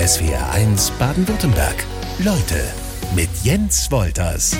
SWR1 0.00 0.92
Baden-Württemberg. 0.98 1.84
Leute 2.24 2.72
mit 3.14 3.28
Jens 3.42 3.90
Wolters. 3.90 4.56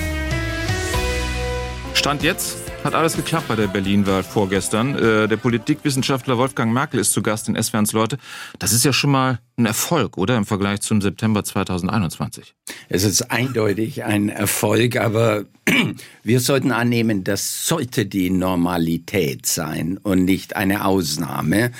Stand 1.95 2.21
jetzt 2.21 2.57
hat 2.83 2.95
alles 2.95 3.15
geklappt 3.15 3.47
bei 3.47 3.55
der 3.55 3.67
Berlin-Wahl 3.67 4.23
vorgestern. 4.23 4.95
Äh, 4.95 5.27
der 5.27 5.37
Politikwissenschaftler 5.37 6.37
Wolfgang 6.37 6.73
Merkel 6.73 6.99
ist 6.99 7.11
zu 7.11 7.21
Gast 7.21 7.47
in 7.47 7.61
SWRs 7.61 7.91
Leute. 7.91 8.17
Das 8.57 8.71
ist 8.71 8.83
ja 8.83 8.91
schon 8.91 9.11
mal 9.11 9.39
ein 9.57 9.67
Erfolg, 9.67 10.17
oder? 10.17 10.35
Im 10.37 10.45
Vergleich 10.45 10.81
zum 10.81 11.01
September 11.01 11.43
2021. 11.43 12.55
Es 12.89 13.03
ist 13.03 13.29
eindeutig 13.31 14.03
ein 14.03 14.29
Erfolg, 14.29 14.95
aber 14.97 15.45
wir 16.23 16.39
sollten 16.39 16.71
annehmen, 16.71 17.23
das 17.23 17.67
sollte 17.67 18.07
die 18.07 18.31
Normalität 18.31 19.45
sein 19.45 19.99
und 20.01 20.25
nicht 20.25 20.55
eine 20.55 20.85
Ausnahme. 20.85 21.71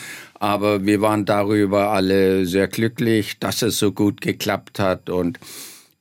Aber 0.41 0.83
wir 0.87 1.01
waren 1.01 1.25
darüber 1.25 1.91
alle 1.91 2.47
sehr 2.47 2.67
glücklich, 2.67 3.37
dass 3.37 3.61
es 3.61 3.77
so 3.77 3.91
gut 3.91 4.21
geklappt 4.21 4.79
hat 4.79 5.07
und 5.07 5.39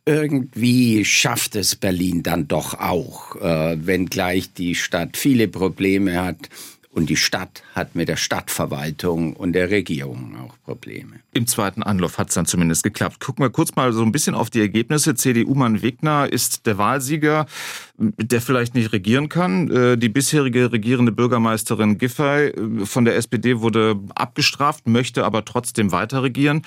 irgendwie 0.07 1.05
schafft 1.05 1.57
es 1.57 1.77
Berlin 1.77 2.23
dann 2.23 2.49
doch 2.49 2.73
auch, 2.73 3.37
äh, 3.37 3.77
wenngleich 3.87 4.55
die 4.55 4.75
Stadt 4.75 5.19
viele 5.19 5.47
Probleme 5.47 6.23
hat. 6.23 6.39
Und 6.93 7.09
die 7.09 7.17
Stadt 7.17 7.63
hat 7.75 7.95
mit 7.95 8.09
der 8.09 8.17
Stadtverwaltung 8.17 9.35
und 9.35 9.53
der 9.53 9.71
Regierung 9.71 10.37
auch 10.37 10.57
Probleme. 10.65 11.21
Im 11.33 11.47
zweiten 11.47 11.85
Anlauf 11.85 12.19
hat 12.19 12.31
es 12.31 12.35
dann 12.35 12.47
zumindest 12.47 12.83
geklappt. 12.83 13.21
Gucken 13.21 13.45
wir 13.45 13.51
kurz 13.51 13.77
mal 13.77 13.93
so 13.93 14.03
ein 14.03 14.11
bisschen 14.11 14.35
auf 14.35 14.51
die 14.51 14.61
Ergebnisse. 14.61 15.15
CDU-Mann 15.15 15.83
Wegner 15.83 16.31
ist 16.33 16.67
der 16.67 16.79
Wahlsieger, 16.79 17.47
der 17.97 18.41
vielleicht 18.41 18.75
nicht 18.75 18.93
regieren 18.93 19.29
kann. 19.29 19.71
Äh, 19.71 19.99
die 19.99 20.09
bisherige 20.09 20.73
regierende 20.73 21.13
Bürgermeisterin 21.13 21.97
Giffey 21.97 22.49
äh, 22.49 22.87
von 22.87 23.05
der 23.05 23.15
SPD 23.15 23.61
wurde 23.61 24.01
abgestraft, 24.17 24.89
möchte 24.89 25.25
aber 25.25 25.45
trotzdem 25.45 25.93
weiter 25.93 26.25
regieren. 26.25 26.63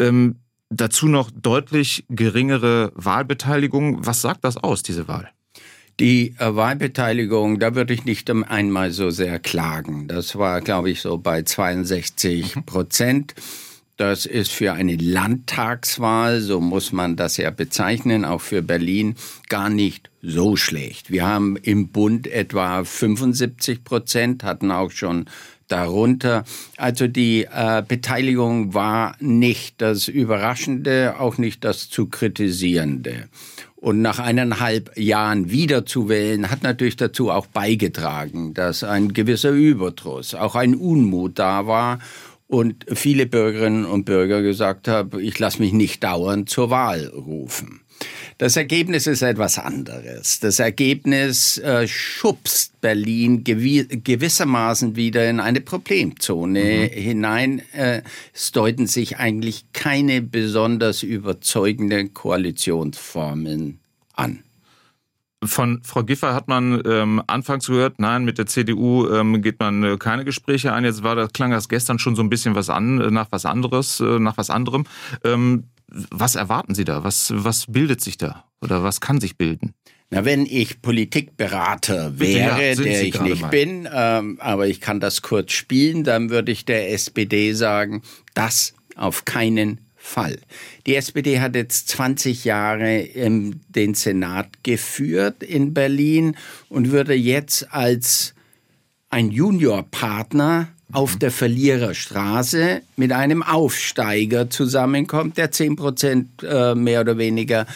Ähm, 0.00 0.36
Dazu 0.70 1.08
noch 1.08 1.30
deutlich 1.30 2.04
geringere 2.10 2.92
Wahlbeteiligung. 2.94 4.04
Was 4.04 4.20
sagt 4.20 4.44
das 4.44 4.58
aus, 4.58 4.82
diese 4.82 5.08
Wahl? 5.08 5.30
Die 6.00 6.34
äh, 6.38 6.54
Wahlbeteiligung, 6.54 7.58
da 7.58 7.74
würde 7.74 7.92
ich 7.92 8.04
nicht 8.04 8.30
einmal 8.30 8.92
so 8.92 9.10
sehr 9.10 9.40
klagen. 9.40 10.06
Das 10.06 10.36
war, 10.36 10.60
glaube 10.60 10.90
ich, 10.90 11.00
so 11.00 11.18
bei 11.18 11.42
62 11.42 12.54
mhm. 12.54 12.62
Prozent. 12.64 13.34
Das 13.96 14.24
ist 14.24 14.52
für 14.52 14.74
eine 14.74 14.94
Landtagswahl, 14.94 16.40
so 16.40 16.60
muss 16.60 16.92
man 16.92 17.16
das 17.16 17.36
ja 17.36 17.50
bezeichnen, 17.50 18.24
auch 18.24 18.40
für 18.40 18.62
Berlin, 18.62 19.16
gar 19.48 19.70
nicht 19.70 20.08
so 20.22 20.54
schlecht. 20.54 21.10
Wir 21.10 21.26
haben 21.26 21.56
im 21.56 21.88
Bund 21.88 22.28
etwa 22.28 22.84
75 22.84 23.82
Prozent, 23.82 24.44
hatten 24.44 24.70
auch 24.70 24.92
schon 24.92 25.24
darunter. 25.66 26.44
Also 26.76 27.08
die 27.08 27.48
äh, 27.52 27.82
Beteiligung 27.86 28.72
war 28.72 29.16
nicht 29.18 29.82
das 29.82 30.06
Überraschende, 30.06 31.16
auch 31.18 31.36
nicht 31.36 31.64
das 31.64 31.90
zu 31.90 32.06
kritisierende. 32.06 33.28
Und 33.80 34.02
nach 34.02 34.18
eineinhalb 34.18 34.98
Jahren 34.98 35.50
wieder 35.50 35.86
zu 35.86 36.08
wählen, 36.08 36.50
hat 36.50 36.64
natürlich 36.64 36.96
dazu 36.96 37.30
auch 37.30 37.46
beigetragen, 37.46 38.52
dass 38.52 38.82
ein 38.82 39.12
gewisser 39.12 39.50
Überdruss, 39.50 40.34
auch 40.34 40.56
ein 40.56 40.74
Unmut 40.74 41.38
da 41.38 41.68
war 41.68 42.00
und 42.48 42.86
viele 42.92 43.26
Bürgerinnen 43.26 43.84
und 43.84 44.04
Bürger 44.04 44.42
gesagt 44.42 44.88
haben, 44.88 45.20
ich 45.20 45.38
lasse 45.38 45.60
mich 45.60 45.72
nicht 45.72 46.02
dauernd 46.02 46.48
zur 46.48 46.70
Wahl 46.70 47.06
rufen. 47.14 47.82
Das 48.38 48.56
Ergebnis 48.56 49.06
ist 49.08 49.22
etwas 49.22 49.58
anderes. 49.58 50.38
Das 50.38 50.60
Ergebnis 50.60 51.58
äh, 51.58 51.88
schubst 51.88 52.80
Berlin 52.80 53.42
gewissermaßen 53.42 54.94
wieder 54.94 55.28
in 55.28 55.40
eine 55.40 55.60
Problemzone 55.60 56.90
mhm. 56.94 57.00
hinein. 57.00 57.62
Äh, 57.72 58.02
es 58.32 58.52
deuten 58.52 58.86
sich 58.86 59.16
eigentlich 59.16 59.64
keine 59.72 60.22
besonders 60.22 61.02
überzeugenden 61.02 62.14
Koalitionsformen 62.14 63.80
an. 64.14 64.44
Von 65.44 65.82
Frau 65.84 66.02
Giffer 66.02 66.34
hat 66.34 66.48
man 66.48 66.82
ähm, 66.84 67.22
anfangs 67.28 67.68
gehört, 67.68 68.00
nein, 68.00 68.24
mit 68.24 68.38
der 68.38 68.46
CDU 68.46 69.08
ähm, 69.08 69.40
geht 69.40 69.60
man 69.60 69.84
äh, 69.84 69.96
keine 69.96 70.24
Gespräche 70.24 70.72
ein. 70.72 70.84
Jetzt 70.84 71.04
war 71.04 71.14
das, 71.14 71.32
klang 71.32 71.52
das 71.52 71.68
gestern 71.68 72.00
schon 72.00 72.16
so 72.16 72.22
ein 72.22 72.28
bisschen 72.28 72.56
was 72.56 72.70
an, 72.70 73.00
äh, 73.00 73.10
nach 73.12 73.28
was 73.30 73.46
anderes, 73.46 74.00
äh, 74.00 74.18
nach 74.18 74.36
was 74.36 74.50
anderem. 74.50 74.84
Ähm, 75.22 75.64
was 76.10 76.34
erwarten 76.34 76.74
Sie 76.74 76.84
da? 76.84 77.04
Was, 77.04 77.32
was 77.34 77.66
bildet 77.66 78.00
sich 78.00 78.18
da? 78.18 78.44
Oder 78.60 78.82
was 78.82 79.00
kann 79.00 79.20
sich 79.20 79.36
bilden? 79.36 79.74
Na, 80.10 80.24
wenn 80.24 80.46
ich 80.46 80.80
Politikberater 80.80 82.18
wäre, 82.18 82.74
ja, 82.74 82.74
der 82.74 83.02
ich 83.02 83.20
nicht 83.20 83.42
mal. 83.42 83.48
bin, 83.48 83.88
ähm, 83.92 84.38
aber 84.40 84.66
ich 84.66 84.80
kann 84.80 85.00
das 85.00 85.20
kurz 85.20 85.52
spielen, 85.52 86.02
dann 86.02 86.30
würde 86.30 86.50
ich 86.50 86.64
der 86.64 86.92
SPD 86.92 87.52
sagen, 87.52 88.02
das 88.32 88.72
auf 88.96 89.26
keinen 89.26 89.80
Fall. 89.96 90.38
Die 90.86 90.96
SPD 90.96 91.40
hat 91.40 91.54
jetzt 91.54 91.88
20 91.88 92.46
Jahre 92.46 93.00
ähm, 93.00 93.60
den 93.68 93.92
Senat 93.92 94.62
geführt 94.62 95.42
in 95.42 95.74
Berlin 95.74 96.36
und 96.70 96.90
würde 96.90 97.14
jetzt 97.14 97.72
als 97.74 98.34
ein 99.10 99.30
Juniorpartner 99.30 100.68
auf 100.92 101.16
der 101.16 101.30
Verliererstraße 101.30 102.82
mit 102.96 103.12
einem 103.12 103.42
Aufsteiger 103.42 104.50
zusammenkommt, 104.50 105.36
der 105.36 105.50
zehn 105.50 105.76
Prozent 105.76 106.42
äh, 106.42 106.74
mehr 106.74 107.02
oder 107.02 107.18
weniger 107.18 107.66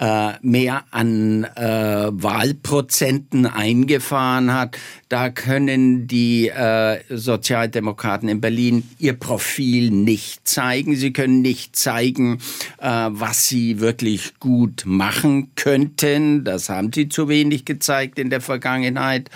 äh, 0.00 0.32
mehr 0.40 0.84
an 0.92 1.44
äh, 1.44 2.08
Wahlprozenten 2.10 3.44
eingefahren 3.44 4.54
hat. 4.54 4.78
Da 5.10 5.28
können 5.28 6.06
die 6.06 6.48
äh, 6.48 7.00
Sozialdemokraten 7.10 8.28
in 8.28 8.40
Berlin 8.40 8.88
ihr 8.98 9.12
Profil 9.12 9.90
nicht 9.90 10.48
zeigen. 10.48 10.96
Sie 10.96 11.12
können 11.12 11.42
nicht 11.42 11.76
zeigen, 11.76 12.38
äh, 12.78 13.08
was 13.10 13.46
sie 13.46 13.80
wirklich 13.80 14.38
gut 14.40 14.84
machen 14.86 15.50
könnten. 15.54 16.44
Das 16.44 16.70
haben 16.70 16.92
sie 16.94 17.10
zu 17.10 17.28
wenig 17.28 17.66
gezeigt 17.66 18.18
in 18.18 18.30
der 18.30 18.40
Vergangenheit. 18.40 19.28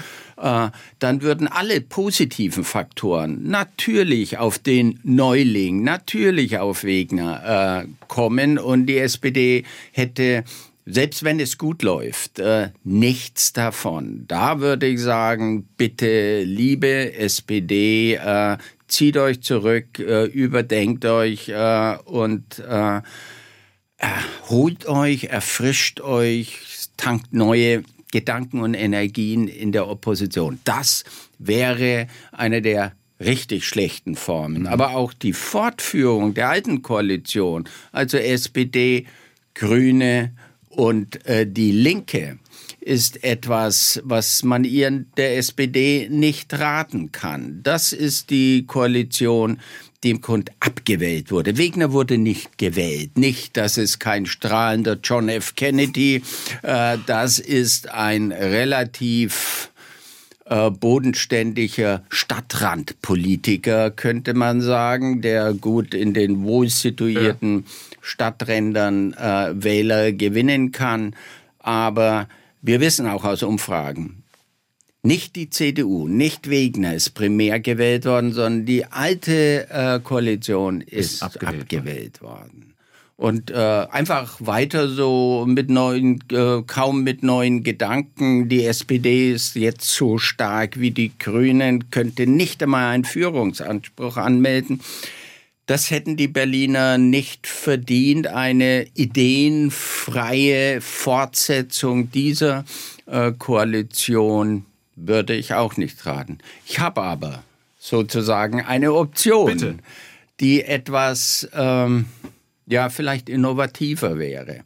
Äh, 0.44 0.71
dann 0.99 1.22
würden 1.22 1.49
alle 1.49 1.81
positiven 1.81 2.65
Faktoren 2.65 3.49
natürlich 3.49 4.37
auf 4.37 4.59
den 4.59 5.00
Neuling, 5.03 5.82
natürlich 5.82 6.59
auf 6.59 6.84
Wegner 6.84 7.84
äh, 7.84 7.88
kommen 8.09 8.59
und 8.59 8.84
die 8.84 8.99
SPD 8.99 9.65
hätte 9.93 10.44
selbst 10.87 11.25
wenn 11.25 11.41
es 11.41 11.56
gut 11.56 11.83
läuft, 11.83 12.41
äh, 12.41 12.69
nichts 12.84 13.54
davon. 13.54 14.27
Da 14.28 14.60
würde 14.60 14.84
ich 14.84 15.00
sagen, 15.00 15.66
bitte, 15.78 16.43
liebe 16.43 17.15
SPD, 17.15 18.21
zieht 18.87 19.16
euch 19.16 19.41
zurück, 19.41 19.99
überdenkt 19.99 21.06
euch 21.06 21.50
und 22.04 22.62
holt 24.50 24.87
euch, 24.87 25.25
erfrischt 25.25 26.03
euch, 26.03 26.59
tankt 26.99 27.33
neue 27.33 27.83
Gedanken 28.14 28.60
und 28.60 28.75
Energien 28.75 29.48
in 29.48 29.72
der 29.72 29.88
Opposition. 29.88 30.60
Das 30.62 31.02
wäre 31.41 32.06
eine 32.30 32.62
der 32.62 32.92
richtig 33.19 33.66
schlechten 33.66 34.14
Formen. 34.14 34.62
Mhm. 34.62 34.66
Aber 34.69 34.94
auch 34.94 35.12
die 35.12 35.32
Fortführung 35.32 36.32
der 36.32 36.48
alten 36.48 36.82
Koalition, 36.82 37.64
also 37.91 38.16
SPD, 38.16 39.06
Grüne 39.54 40.30
und 40.69 41.26
äh, 41.26 41.44
die 41.44 41.72
Linke, 41.72 42.38
ist 42.84 43.25
etwas, 43.25 44.00
was 44.05 44.43
man 44.43 44.65
ihr 44.65 44.91
der 45.17 45.39
SPD 45.39 46.09
nicht 46.11 46.53
raten 46.53 47.12
kann. 47.12 47.61
Das 47.62 47.93
ist 47.93 48.31
die 48.31 48.67
Koalition, 48.67 49.59
dem 50.05 50.21
Grund 50.21 50.50
abgewählt 50.61 51.31
wurde. 51.31 51.56
Wegner 51.56 51.93
wurde 51.93 52.19
nicht 52.19 52.59
gewählt. 52.59 53.17
Nicht, 53.17 53.56
das 53.56 53.78
ist 53.78 54.00
kein 54.00 54.27
strahlender 54.27 54.99
John 55.03 55.31
F. 55.31 55.55
Kennedy. 55.55 56.22
Äh, 56.62 56.99
das 57.06 57.39
ist 57.39 57.91
ein 57.91 58.31
relativ 58.31 59.71
äh, 60.45 60.71
bodenständiger 60.71 62.05
Stadtrandpolitiker, 62.11 63.91
könnte 63.91 64.34
man 64.34 64.61
sagen, 64.61 65.22
der 65.22 65.55
gut 65.55 65.95
in 65.95 66.12
den 66.12 66.43
wohlsituierten 66.43 67.61
ja. 67.61 67.65
Stadträndern 68.03 69.15
äh, 69.15 69.54
Wähler 69.54 70.13
gewinnen 70.13 70.71
kann. 70.71 71.16
Aber 71.60 72.28
wir 72.65 72.81
wissen 72.81 73.07
auch 73.07 73.25
aus 73.25 73.43
Umfragen, 73.43 74.25
nicht 75.03 75.37
die 75.37 75.51
CDU, 75.51 76.09
nicht 76.09 76.49
Wegner 76.49 76.95
ist 76.95 77.11
primär 77.11 77.61
gewählt 77.61 78.07
worden, 78.07 78.33
sondern 78.33 78.65
die 78.65 78.87
alte 78.87 79.69
äh, 79.69 80.01
Koalition 80.01 80.81
ist, 80.81 81.16
ist 81.16 81.22
abgewählt, 81.22 81.63
abgewählt, 81.63 82.22
worden. 82.22 82.75
Und 83.16 83.51
äh, 83.51 83.55
einfach 83.55 84.39
weiter 84.41 84.89
so 84.89 85.45
mit 85.47 85.69
neuen, 85.69 86.25
äh, 86.33 86.63
kaum 86.66 87.05
mit 87.05 87.22
neuen 87.22 87.63
Gedanken. 87.65 88.49
Die 88.49 88.65
SPD 88.65 89.33
ist 89.33 89.57
jetzt 89.57 89.89
so 89.89 90.16
stark 90.16 90.81
wie 90.81 90.91
die 90.91 91.13
Grünen, 91.19 91.91
könnte 91.91 92.27
nicht 92.27 92.63
einmal 92.63 92.95
einen 92.95 93.05
Führungsanspruch 93.05 94.16
anmelden. 94.16 94.81
Das 95.66 95.91
hätten 95.91 96.16
die 96.16 96.28
Berliner 96.28 96.99
nicht 96.99 97.47
verdient, 97.47 98.27
eine 98.27 98.87
ideenfreie 98.95 100.81
Fortsetzung 100.83 102.11
dieser 102.11 102.65
äh, 103.07 103.33
Koalition 103.33 104.66
würde 104.97 105.34
ich 105.34 105.55
auch 105.55 105.77
nicht 105.77 106.05
raten. 106.07 106.39
Ich 106.66 106.78
habe 106.81 107.03
aber 107.03 107.43
sozusagen 107.78 108.63
eine 108.63 108.93
Option, 108.93 109.47
Bitte. 109.47 109.77
die 110.41 110.63
etwas 110.63 111.49
ähm, 111.53 112.07
ja 112.66 112.89
vielleicht 112.91 113.28
innovativer 113.28 114.19
wäre. 114.19 114.65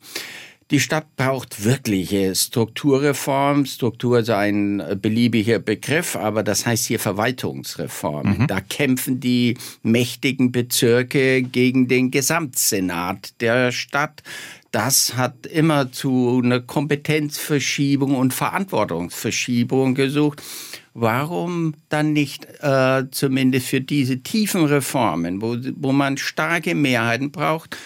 Die 0.71 0.81
Stadt 0.81 1.17
braucht 1.17 1.65
wirkliche 1.65 2.35
Strukturreform. 2.35 3.65
Struktur 3.65 4.19
ist 4.19 4.29
ein 4.29 4.83
beliebiger 5.01 5.61
Begriff, 5.61 6.15
aber 6.15 6.43
das 6.43 6.67
heißt 6.67 6.87
hier 6.87 7.01
Verwaltungsreform. 7.01 8.41
Mhm. 8.41 8.47
Da 8.49 8.61
kämpfen 8.61 9.19
die 9.19 9.57
mächtigen 9.83 10.53
Bezirke 10.53 11.43
gegen 11.43 11.89
den 11.89 12.11
Gesamtsenat 12.11 13.41
der 13.41 13.73
Stadt. 13.73 14.23
Das 14.71 15.17
hat 15.17 15.47
immer 15.47 15.91
zu 15.91 16.43
einer 16.45 16.61
Kompetenzverschiebung 16.61 18.15
und 18.15 18.35
Verantwortungsverschiebung 18.35 19.95
gesucht. 19.95 20.43
Warum 20.93 21.75
dann 21.89 22.13
nicht 22.13 22.47
äh, 22.61 23.05
zumindest 23.11 23.69
für 23.69 23.81
diese 23.81 24.19
tiefen 24.19 24.67
Reformen, 24.67 25.41
wo, 25.41 25.57
wo 25.77 25.93
man 25.93 26.19
starke 26.19 26.75
Mehrheiten 26.75 27.31
braucht, 27.31 27.79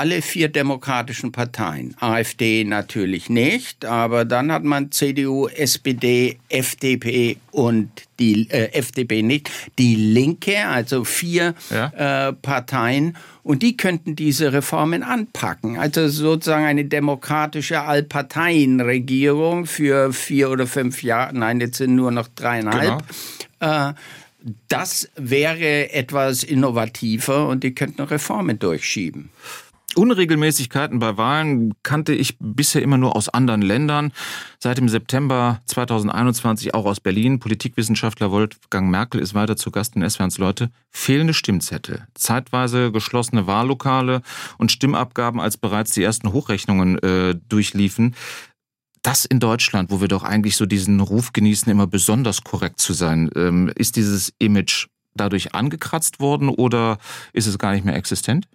alle 0.00 0.22
vier 0.22 0.48
demokratischen 0.48 1.30
Parteien. 1.30 1.94
AfD 2.00 2.64
natürlich 2.64 3.28
nicht, 3.28 3.84
aber 3.84 4.24
dann 4.24 4.50
hat 4.50 4.64
man 4.64 4.90
CDU, 4.90 5.46
SPD, 5.46 6.38
FDP 6.48 7.36
und 7.50 7.90
die 8.18 8.48
äh, 8.50 8.72
FDP 8.72 9.22
nicht, 9.22 9.50
die 9.78 9.94
Linke, 9.96 10.66
also 10.66 11.04
vier 11.04 11.54
ja. 11.68 12.28
äh, 12.28 12.32
Parteien. 12.32 13.18
Und 13.42 13.62
die 13.62 13.76
könnten 13.76 14.16
diese 14.16 14.54
Reformen 14.54 15.02
anpacken. 15.02 15.78
Also 15.78 16.08
sozusagen 16.08 16.64
eine 16.64 16.86
demokratische 16.86 17.82
Allparteienregierung 17.82 19.66
für 19.66 20.14
vier 20.14 20.48
oder 20.48 20.66
fünf 20.66 21.02
Jahre. 21.02 21.36
Nein, 21.36 21.60
jetzt 21.60 21.76
sind 21.76 21.94
nur 21.94 22.10
noch 22.10 22.28
dreieinhalb. 22.28 23.04
Genau. 23.60 23.90
Äh, 23.90 23.92
das 24.68 25.10
wäre 25.16 25.92
etwas 25.92 26.42
innovativer 26.42 27.48
und 27.48 27.64
die 27.64 27.74
könnten 27.74 28.00
Reformen 28.00 28.58
durchschieben. 28.58 29.28
Unregelmäßigkeiten 29.96 31.00
bei 31.00 31.16
Wahlen 31.16 31.74
kannte 31.82 32.14
ich 32.14 32.36
bisher 32.38 32.82
immer 32.82 32.96
nur 32.96 33.16
aus 33.16 33.28
anderen 33.28 33.62
Ländern. 33.62 34.12
Seit 34.60 34.78
dem 34.78 34.88
September 34.88 35.60
2021 35.66 36.74
auch 36.74 36.84
aus 36.84 37.00
Berlin. 37.00 37.40
Politikwissenschaftler 37.40 38.30
Wolfgang 38.30 38.88
Merkel 38.88 39.20
ist 39.20 39.34
weiter 39.34 39.56
zu 39.56 39.70
Gast 39.70 39.96
in 39.96 40.08
SWRs 40.08 40.38
Leute. 40.38 40.70
Fehlende 40.90 41.34
Stimmzettel, 41.34 42.06
zeitweise 42.14 42.92
geschlossene 42.92 43.46
Wahllokale 43.46 44.22
und 44.58 44.70
Stimmabgaben, 44.70 45.40
als 45.40 45.56
bereits 45.56 45.92
die 45.92 46.04
ersten 46.04 46.32
Hochrechnungen 46.32 46.98
äh, 47.00 47.34
durchliefen. 47.48 48.14
Das 49.02 49.24
in 49.24 49.40
Deutschland, 49.40 49.90
wo 49.90 50.00
wir 50.00 50.08
doch 50.08 50.22
eigentlich 50.22 50.56
so 50.56 50.66
diesen 50.66 51.00
Ruf 51.00 51.32
genießen, 51.32 51.70
immer 51.70 51.86
besonders 51.86 52.44
korrekt 52.44 52.80
zu 52.80 52.92
sein, 52.92 53.30
ähm, 53.34 53.72
ist 53.74 53.96
dieses 53.96 54.32
Image 54.38 54.86
dadurch 55.14 55.54
angekratzt 55.54 56.20
worden 56.20 56.48
oder 56.48 56.98
ist 57.32 57.46
es 57.46 57.58
gar 57.58 57.72
nicht 57.72 57.84
mehr 57.84 57.96
existent? 57.96 58.46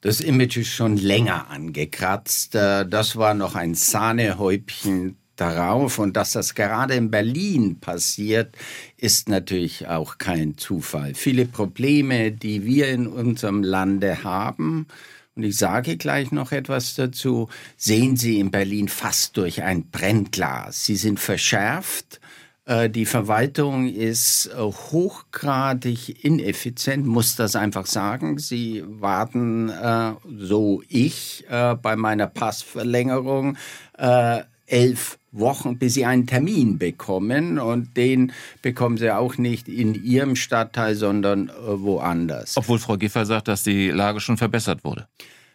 Das 0.00 0.20
Image 0.20 0.58
ist 0.58 0.68
schon 0.68 0.96
länger 0.96 1.50
angekratzt. 1.50 2.54
Äh, 2.54 2.86
das 2.86 3.16
war 3.16 3.34
noch 3.34 3.54
ein 3.54 3.74
Sahnehäubchen 3.74 5.16
darauf. 5.34 5.98
Und 5.98 6.16
dass 6.16 6.32
das 6.32 6.54
gerade 6.54 6.94
in 6.94 7.10
Berlin 7.10 7.80
passiert, 7.80 8.56
ist 8.96 9.28
natürlich 9.28 9.88
auch 9.88 10.18
kein 10.18 10.56
Zufall. 10.56 11.14
Viele 11.14 11.46
Probleme, 11.46 12.30
die 12.30 12.64
wir 12.64 12.88
in 12.88 13.06
unserem 13.06 13.62
Lande 13.62 14.22
haben, 14.24 14.86
und 15.34 15.44
ich 15.44 15.56
sage 15.56 15.96
gleich 15.96 16.32
noch 16.32 16.50
etwas 16.50 16.96
dazu, 16.96 17.48
sehen 17.76 18.16
Sie 18.16 18.40
in 18.40 18.50
Berlin 18.50 18.88
fast 18.88 19.36
durch 19.36 19.62
ein 19.62 19.88
Brennglas. 19.88 20.84
Sie 20.84 20.96
sind 20.96 21.20
verschärft 21.20 22.20
die 22.90 23.06
Verwaltung 23.06 23.88
ist 23.88 24.46
äh, 24.46 24.60
hochgradig 24.60 26.24
ineffizient, 26.24 27.06
muss 27.06 27.34
das 27.34 27.56
einfach 27.56 27.86
sagen. 27.86 28.38
Sie 28.38 28.84
warten, 28.86 29.70
äh, 29.70 30.12
so 30.38 30.82
ich, 30.88 31.46
bei 31.48 31.96
meiner 31.96 32.26
Passverlängerung 32.26 33.56
elf 34.66 35.18
Wochen, 35.32 35.78
bis 35.78 35.94
sie 35.94 36.04
einen 36.04 36.26
Termin 36.26 36.78
bekommen. 36.78 37.58
Und 37.58 37.96
den 37.96 38.32
bekommen 38.60 38.98
sie 38.98 39.10
auch 39.10 39.38
nicht 39.38 39.68
in 39.68 39.94
ihrem 39.94 40.36
Stadtteil, 40.36 40.94
sondern 40.94 41.50
woanders. 41.66 42.56
Obwohl 42.56 42.78
Frau 42.78 42.96
Giffer 42.96 43.24
sagt, 43.24 43.48
dass 43.48 43.62
die 43.62 43.90
Lage 43.90 44.20
schon 44.20 44.36
verbessert 44.36 44.84
wurde. 44.84 45.08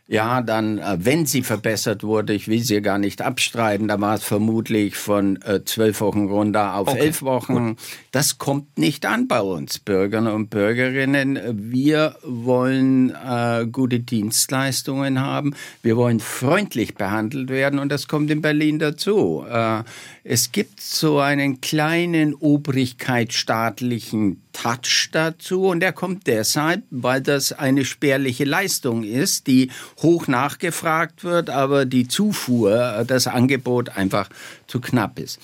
Ja, 0.06 0.42
dann, 0.42 0.80
äh, 0.80 0.98
wenn 1.00 1.26
sie 1.26 1.44
verbessert 1.44 2.04
wurde, 2.04 2.34
ich 2.34 2.50
will 2.50 2.62
sie 2.62 2.82
gar 2.82 2.98
nicht 2.98 3.22
abstreiten, 3.22 3.88
da 3.88 4.02
war 4.02 4.16
es 4.16 4.24
vermutlich 4.24 4.98
von 4.98 5.42
äh, 5.44 5.64
zwölf 5.64 6.02
Wochen 6.02 6.28
runter 6.28 6.76
auf 6.76 6.90
okay. 6.90 7.00
elf 7.00 7.22
Wochen. 7.22 7.70
Gut. 7.70 7.78
Das 8.12 8.38
kommt 8.38 8.78
nicht 8.78 9.06
an 9.06 9.30
bei 9.30 9.40
uns 9.40 9.80
Bürgern 9.80 10.28
und 10.28 10.50
Bürgerinnen. 10.50 11.40
Wir 11.72 12.18
wollen 12.22 13.12
äh, 13.12 13.66
gute 13.72 14.02
Dienstleistungen 14.02 15.22
haben. 15.22 15.56
Wir 15.82 15.96
wollen 15.96 16.20
freundlich 16.20 16.96
behandelt 16.96 17.50
werden 17.50 17.80
und 17.80 17.90
das 17.90 18.10
kommt 18.10 18.30
in 18.30 18.42
Berlin 18.42 18.80
dazu. 18.80 19.46
Äh, 19.50 19.84
es 20.26 20.52
gibt 20.52 20.82
so 20.82 21.20
einen 21.20 21.62
kleinen 21.62 22.34
obrigkeitsstaatlichen 22.34 24.42
Touch 24.54 25.10
dazu 25.12 25.66
und 25.66 25.82
der 25.82 25.92
kommt 25.92 26.28
deshalb, 26.28 26.84
weil 26.92 27.22
das 27.22 27.52
eine 27.52 27.84
spärliche 27.84 28.46
Leistung 28.46 29.04
ist, 29.04 29.48
die 29.48 29.70
hoch 30.02 30.28
nachgefragt 30.28 31.24
wird, 31.24 31.50
aber 31.50 31.86
die 31.86 32.08
Zufuhr, 32.08 33.04
das 33.08 33.28
Angebot 33.28 33.90
einfach 33.90 34.30
zu 34.68 34.80
knapp 34.82 35.20
ist. 35.20 35.40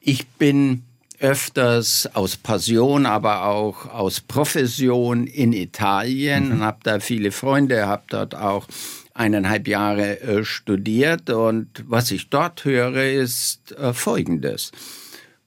Ich 0.00 0.26
bin 0.26 0.82
öfters 1.20 2.08
aus 2.14 2.36
Passion, 2.36 3.04
aber 3.04 3.44
auch 3.44 3.86
aus 3.86 4.20
Profession 4.20 5.26
in 5.26 5.52
Italien 5.52 6.46
mhm. 6.46 6.52
und 6.52 6.60
habe 6.62 6.78
da 6.82 6.98
viele 6.98 7.30
Freunde, 7.30 7.86
habe 7.86 8.04
dort 8.08 8.34
auch 8.34 8.66
eineinhalb 9.12 9.68
Jahre 9.68 10.20
äh, 10.20 10.44
studiert 10.44 11.28
und 11.28 11.84
was 11.86 12.10
ich 12.10 12.30
dort 12.30 12.64
höre, 12.64 13.04
ist 13.04 13.72
äh, 13.72 13.92
Folgendes. 13.92 14.72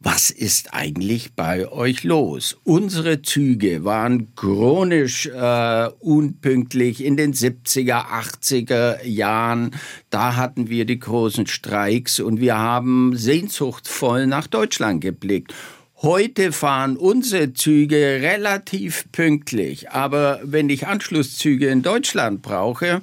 Was 0.05 0.31
ist 0.31 0.73
eigentlich 0.73 1.31
bei 1.33 1.71
euch 1.71 2.03
los? 2.03 2.57
Unsere 2.65 3.21
Züge 3.21 3.85
waren 3.85 4.35
chronisch 4.35 5.27
äh, 5.27 5.87
unpünktlich 5.99 7.01
in 7.05 7.15
den 7.15 7.33
70er, 7.33 8.07
80er 8.09 9.05
Jahren. 9.05 9.71
Da 10.09 10.35
hatten 10.35 10.67
wir 10.67 10.83
die 10.83 10.99
großen 10.99 11.47
Streiks 11.47 12.19
und 12.19 12.41
wir 12.41 12.57
haben 12.57 13.15
sehnsuchtvoll 13.15 14.27
nach 14.27 14.47
Deutschland 14.47 14.99
geblickt. 14.99 15.53
Heute 16.01 16.51
fahren 16.51 16.97
unsere 16.97 17.53
Züge 17.53 17.95
relativ 17.95 19.09
pünktlich, 19.13 19.91
aber 19.91 20.41
wenn 20.43 20.69
ich 20.69 20.85
Anschlusszüge 20.85 21.69
in 21.69 21.81
Deutschland 21.81 22.41
brauche, 22.41 23.01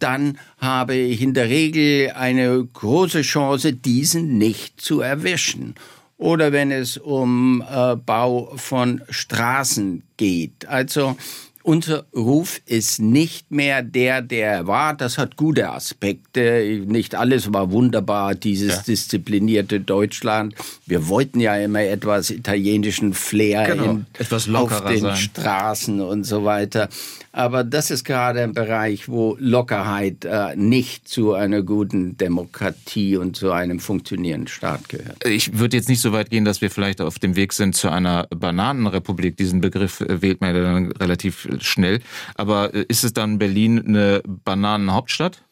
dann 0.00 0.36
habe 0.58 0.96
ich 0.96 1.22
in 1.22 1.32
der 1.32 1.48
Regel 1.48 2.10
eine 2.10 2.64
große 2.64 3.22
Chance, 3.22 3.72
diesen 3.72 4.36
nicht 4.36 4.80
zu 4.80 5.00
erwischen. 5.00 5.76
Oder 6.20 6.52
wenn 6.52 6.70
es 6.70 6.98
um 6.98 7.64
äh, 7.66 7.96
Bau 7.96 8.52
von 8.56 9.00
Straßen 9.08 10.02
geht. 10.18 10.68
Also 10.68 11.16
unser 11.62 12.04
Ruf 12.14 12.60
ist 12.66 13.00
nicht 13.00 13.50
mehr 13.50 13.82
der, 13.82 14.22
der 14.22 14.66
war. 14.66 14.94
Das 14.94 15.18
hat 15.18 15.36
gute 15.36 15.70
Aspekte. 15.70 16.82
Nicht 16.86 17.14
alles 17.14 17.52
war 17.52 17.70
wunderbar, 17.70 18.34
dieses 18.34 18.76
ja. 18.76 18.82
disziplinierte 18.82 19.80
Deutschland. 19.80 20.54
Wir 20.86 21.08
wollten 21.08 21.40
ja 21.40 21.56
immer 21.56 21.82
etwas 21.82 22.30
italienischen 22.30 23.14
Flair 23.14 23.66
genau. 23.66 23.84
in, 23.84 24.06
etwas 24.18 24.48
auf 24.48 24.84
den 24.84 25.00
sein. 25.00 25.16
Straßen 25.16 26.00
und 26.00 26.24
so 26.24 26.44
weiter. 26.44 26.88
Aber 27.32 27.62
das 27.62 27.92
ist 27.92 28.04
gerade 28.04 28.42
ein 28.42 28.54
Bereich, 28.54 29.08
wo 29.08 29.36
Lockerheit 29.38 30.24
äh, 30.24 30.56
nicht 30.56 31.06
zu 31.06 31.34
einer 31.34 31.62
guten 31.62 32.16
Demokratie 32.16 33.16
und 33.16 33.36
zu 33.36 33.52
einem 33.52 33.78
funktionierenden 33.78 34.48
Staat 34.48 34.88
gehört. 34.88 35.24
Ich 35.24 35.56
würde 35.58 35.76
jetzt 35.76 35.88
nicht 35.88 36.00
so 36.00 36.12
weit 36.12 36.30
gehen, 36.30 36.44
dass 36.44 36.60
wir 36.60 36.70
vielleicht 36.70 37.00
auf 37.00 37.20
dem 37.20 37.36
Weg 37.36 37.52
sind 37.52 37.76
zu 37.76 37.88
einer 37.88 38.26
Bananenrepublik. 38.30 39.36
Diesen 39.36 39.60
Begriff 39.60 40.00
äh, 40.00 40.22
wählt 40.22 40.40
man 40.40 40.56
ja 40.56 40.62
dann 40.62 40.92
relativ 40.92 41.46
schnell. 41.60 42.00
Aber 42.34 42.74
äh, 42.74 42.84
ist 42.88 43.04
es 43.04 43.12
dann 43.12 43.38
Berlin 43.38 43.84
eine 43.86 44.22
Bananenhauptstadt? 44.26 45.42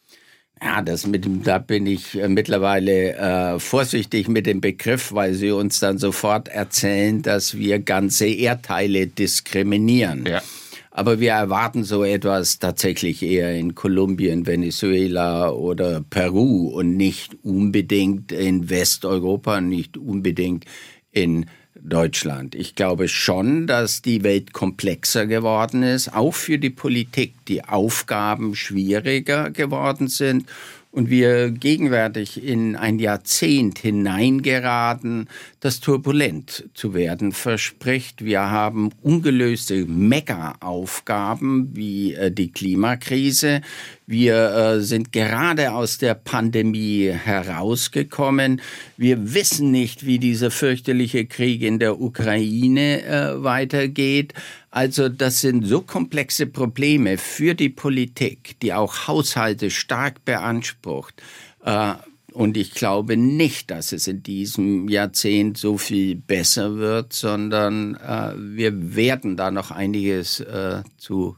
Ja, 0.61 0.81
das 0.81 1.07
mit 1.07 1.23
dem, 1.23 1.43
da 1.43 1.57
bin 1.57 1.85
ich 1.85 2.19
äh, 2.19 2.27
mittlerweile 2.27 3.15
äh, 3.15 3.59
vorsichtig 3.59 4.27
mit 4.27 4.45
dem 4.45 4.59
Begriff, 4.59 5.13
weil 5.13 5.33
sie 5.33 5.51
uns 5.51 5.79
dann 5.79 5.97
sofort 5.97 6.49
erzählen, 6.49 7.21
dass 7.21 7.57
wir 7.57 7.79
ganze 7.79 8.27
Erdteile 8.27 9.07
diskriminieren. 9.07 10.25
Ja. 10.25 10.41
Aber 10.91 11.21
wir 11.21 11.31
erwarten 11.31 11.85
so 11.85 12.03
etwas 12.03 12.59
tatsächlich 12.59 13.23
eher 13.23 13.55
in 13.55 13.73
Kolumbien, 13.73 14.45
Venezuela 14.45 15.49
oder 15.49 16.01
Peru 16.09 16.67
und 16.67 16.97
nicht 16.97 17.37
unbedingt 17.41 18.33
in 18.33 18.69
Westeuropa, 18.69 19.61
nicht 19.61 19.95
unbedingt 19.95 20.65
in 21.11 21.45
Deutschland. 21.83 22.55
Ich 22.55 22.75
glaube 22.75 23.07
schon, 23.07 23.67
dass 23.67 24.01
die 24.01 24.23
Welt 24.23 24.53
komplexer 24.53 25.25
geworden 25.25 25.83
ist, 25.83 26.13
auch 26.13 26.33
für 26.33 26.57
die 26.57 26.69
Politik, 26.69 27.33
die 27.47 27.63
Aufgaben 27.63 28.55
schwieriger 28.55 29.49
geworden 29.51 30.07
sind 30.07 30.45
und 30.91 31.09
wir 31.09 31.51
gegenwärtig 31.51 32.43
in 32.43 32.75
ein 32.75 32.97
Jahrzehnt 32.97 33.79
hineingeraten, 33.79 35.27
das 35.59 35.79
turbulent 35.79 36.67
zu 36.73 36.93
werden 36.93 37.31
verspricht. 37.31 38.25
Wir 38.25 38.49
haben 38.49 38.89
ungelöste 39.03 39.85
Mega-Aufgaben 39.85 41.75
wie 41.75 42.15
äh, 42.15 42.31
die 42.31 42.51
Klimakrise. 42.51 43.61
Wir 44.11 44.55
äh, 44.55 44.81
sind 44.81 45.11
gerade 45.11 45.71
aus 45.71 45.99
der 45.99 46.15
Pandemie 46.15 47.11
herausgekommen. 47.11 48.59
Wir 48.97 49.35
wissen 49.35 49.69
nicht, 49.69 50.03
wie 50.03 50.17
dieser 50.17 50.49
fürchterliche 50.49 51.27
Krieg 51.27 51.61
in 51.61 51.77
der 51.77 52.01
Ukraine 52.01 53.03
äh, 53.03 53.43
weitergeht. 53.43 54.33
Also 54.71 55.09
das 55.09 55.41
sind 55.41 55.63
so 55.67 55.81
komplexe 55.81 56.47
Probleme 56.47 57.19
für 57.19 57.53
die 57.53 57.69
Politik, 57.69 58.59
die 58.63 58.73
auch 58.73 59.07
Haushalte 59.07 59.69
stark 59.69 60.25
beansprucht. 60.25 61.21
Äh, 61.63 61.93
und 62.33 62.57
ich 62.57 62.71
glaube 62.71 63.15
nicht, 63.15 63.69
dass 63.69 63.91
es 63.91 64.07
in 64.07 64.23
diesem 64.23 64.89
Jahrzehnt 64.89 65.59
so 65.59 65.77
viel 65.77 66.15
besser 66.15 66.77
wird, 66.77 67.13
sondern 67.13 67.93
äh, 67.97 68.33
wir 68.35 68.95
werden 68.95 69.37
da 69.37 69.51
noch 69.51 69.69
einiges 69.69 70.39
äh, 70.39 70.81
zu 70.97 71.37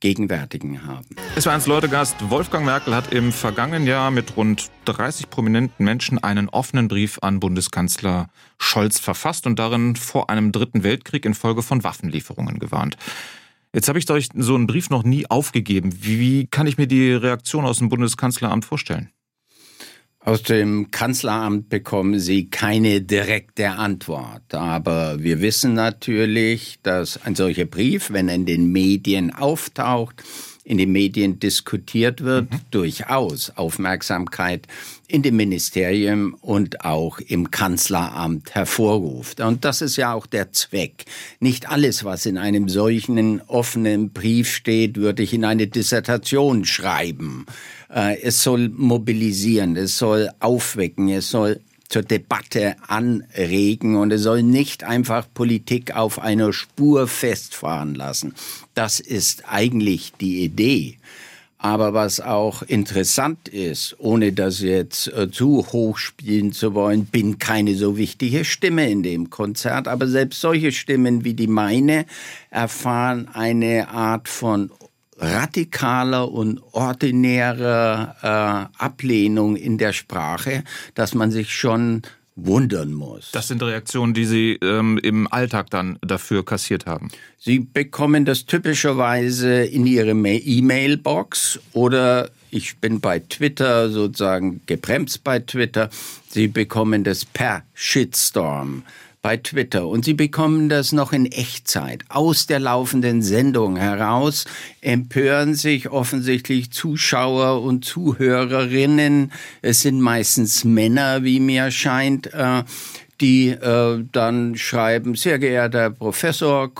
gegenwärtigen 0.00 0.86
haben. 0.86 1.06
Es 1.36 1.46
war 1.46 1.52
eins 1.52 1.66
Leute 1.66 1.88
Gast. 1.88 2.16
Wolfgang 2.30 2.64
Merkel 2.64 2.94
hat 2.94 3.12
im 3.12 3.32
vergangenen 3.32 3.86
Jahr 3.86 4.10
mit 4.10 4.36
rund 4.36 4.70
30 4.86 5.30
prominenten 5.30 5.84
Menschen 5.84 6.18
einen 6.18 6.48
offenen 6.48 6.88
Brief 6.88 7.18
an 7.22 7.38
Bundeskanzler 7.38 8.28
Scholz 8.58 8.98
verfasst 8.98 9.46
und 9.46 9.58
darin 9.58 9.96
vor 9.96 10.30
einem 10.30 10.52
dritten 10.52 10.82
Weltkrieg 10.82 11.24
infolge 11.24 11.62
von 11.62 11.84
Waffenlieferungen 11.84 12.58
gewarnt. 12.58 12.96
Jetzt 13.72 13.88
habe 13.88 13.98
ich 14.00 14.10
euch 14.10 14.28
so 14.34 14.56
einen 14.56 14.66
Brief 14.66 14.90
noch 14.90 15.04
nie 15.04 15.30
aufgegeben. 15.30 15.92
Wie 16.00 16.46
kann 16.46 16.66
ich 16.66 16.76
mir 16.76 16.88
die 16.88 17.12
Reaktion 17.12 17.64
aus 17.64 17.78
dem 17.78 17.88
Bundeskanzleramt 17.88 18.64
vorstellen? 18.64 19.10
Aus 20.22 20.42
dem 20.42 20.90
Kanzleramt 20.90 21.70
bekommen 21.70 22.20
Sie 22.20 22.50
keine 22.50 23.00
direkte 23.00 23.70
Antwort. 23.70 24.54
Aber 24.54 25.22
wir 25.22 25.40
wissen 25.40 25.72
natürlich, 25.72 26.78
dass 26.82 27.24
ein 27.24 27.34
solcher 27.34 27.64
Brief, 27.64 28.10
wenn 28.12 28.28
er 28.28 28.34
in 28.34 28.44
den 28.44 28.70
Medien 28.70 29.34
auftaucht, 29.34 30.22
in 30.62 30.76
den 30.76 30.92
Medien 30.92 31.40
diskutiert 31.40 32.22
wird, 32.22 32.52
mhm. 32.52 32.60
durchaus 32.70 33.50
Aufmerksamkeit 33.56 34.66
in 35.08 35.22
dem 35.22 35.36
Ministerium 35.36 36.36
und 36.42 36.84
auch 36.84 37.18
im 37.18 37.50
Kanzleramt 37.50 38.54
hervorruft. 38.54 39.40
Und 39.40 39.64
das 39.64 39.80
ist 39.80 39.96
ja 39.96 40.12
auch 40.12 40.26
der 40.26 40.52
Zweck. 40.52 41.06
Nicht 41.40 41.70
alles, 41.70 42.04
was 42.04 42.26
in 42.26 42.36
einem 42.36 42.68
solchen 42.68 43.40
offenen 43.48 44.12
Brief 44.12 44.54
steht, 44.54 44.96
würde 44.96 45.22
ich 45.22 45.32
in 45.32 45.46
eine 45.46 45.66
Dissertation 45.66 46.66
schreiben. 46.66 47.46
Äh, 47.92 48.20
es 48.22 48.42
soll 48.42 48.68
mobilisieren, 48.68 49.76
es 49.76 49.98
soll 49.98 50.30
aufwecken, 50.40 51.08
es 51.08 51.30
soll 51.30 51.60
zur 51.88 52.02
Debatte 52.02 52.76
anregen 52.86 53.96
und 53.96 54.12
es 54.12 54.22
soll 54.22 54.44
nicht 54.44 54.84
einfach 54.84 55.26
Politik 55.34 55.96
auf 55.96 56.20
einer 56.20 56.52
Spur 56.52 57.08
festfahren 57.08 57.96
lassen. 57.96 58.34
Das 58.74 59.00
ist 59.00 59.42
eigentlich 59.48 60.12
die 60.20 60.44
Idee. 60.44 60.96
Aber 61.62 61.92
was 61.92 62.20
auch 62.20 62.62
interessant 62.62 63.46
ist, 63.48 63.94
ohne 63.98 64.32
das 64.32 64.60
jetzt 64.60 65.08
äh, 65.08 65.30
zu 65.30 65.66
hoch 65.72 65.98
spielen 65.98 66.52
zu 66.52 66.72
wollen, 66.72 67.04
bin 67.04 67.38
keine 67.38 67.74
so 67.74 67.98
wichtige 67.98 68.46
Stimme 68.46 68.88
in 68.88 69.02
dem 69.02 69.28
Konzert. 69.28 69.86
Aber 69.86 70.06
selbst 70.06 70.40
solche 70.40 70.72
Stimmen 70.72 71.22
wie 71.22 71.34
die 71.34 71.48
meine 71.48 72.06
erfahren 72.48 73.28
eine 73.34 73.88
Art 73.88 74.26
von 74.28 74.70
radikaler 75.20 76.30
und 76.30 76.60
ordinärer 76.72 78.16
äh, 78.22 78.82
Ablehnung 78.82 79.56
in 79.56 79.78
der 79.78 79.92
Sprache, 79.92 80.64
dass 80.94 81.14
man 81.14 81.30
sich 81.30 81.54
schon 81.54 82.02
wundern 82.36 82.92
muss. 82.92 83.30
Das 83.32 83.48
sind 83.48 83.62
Reaktionen, 83.62 84.14
die 84.14 84.24
Sie 84.24 84.52
ähm, 84.62 84.98
im 85.02 85.30
Alltag 85.30 85.70
dann 85.70 85.98
dafür 86.00 86.44
kassiert 86.44 86.86
haben. 86.86 87.10
Sie 87.38 87.60
bekommen 87.60 88.24
das 88.24 88.46
typischerweise 88.46 89.64
in 89.64 89.86
Ihre 89.86 90.12
E-Mail-Box 90.12 91.60
oder 91.72 92.30
ich 92.50 92.78
bin 92.78 93.00
bei 93.00 93.20
Twitter 93.20 93.90
sozusagen 93.90 94.62
gebremst 94.66 95.22
bei 95.22 95.38
Twitter. 95.38 95.90
Sie 96.28 96.48
bekommen 96.48 97.04
das 97.04 97.24
per 97.24 97.62
Shitstorm 97.74 98.82
bei 99.22 99.36
Twitter 99.36 99.86
und 99.86 100.04
Sie 100.04 100.14
bekommen 100.14 100.68
das 100.68 100.92
noch 100.92 101.12
in 101.12 101.26
Echtzeit 101.26 102.04
aus 102.08 102.46
der 102.46 102.58
laufenden 102.58 103.22
Sendung 103.22 103.76
heraus, 103.76 104.46
empören 104.80 105.54
sich 105.54 105.90
offensichtlich 105.90 106.70
Zuschauer 106.70 107.62
und 107.62 107.84
Zuhörerinnen. 107.84 109.32
Es 109.62 109.82
sind 109.82 110.00
meistens 110.00 110.64
Männer, 110.64 111.22
wie 111.22 111.40
mir 111.40 111.70
scheint, 111.70 112.32
äh, 112.32 112.64
die 113.20 113.48
äh, 113.48 114.04
dann 114.12 114.56
schreiben, 114.56 115.14
sehr 115.14 115.38
geehrter 115.38 115.90
Professor, 115.90 116.70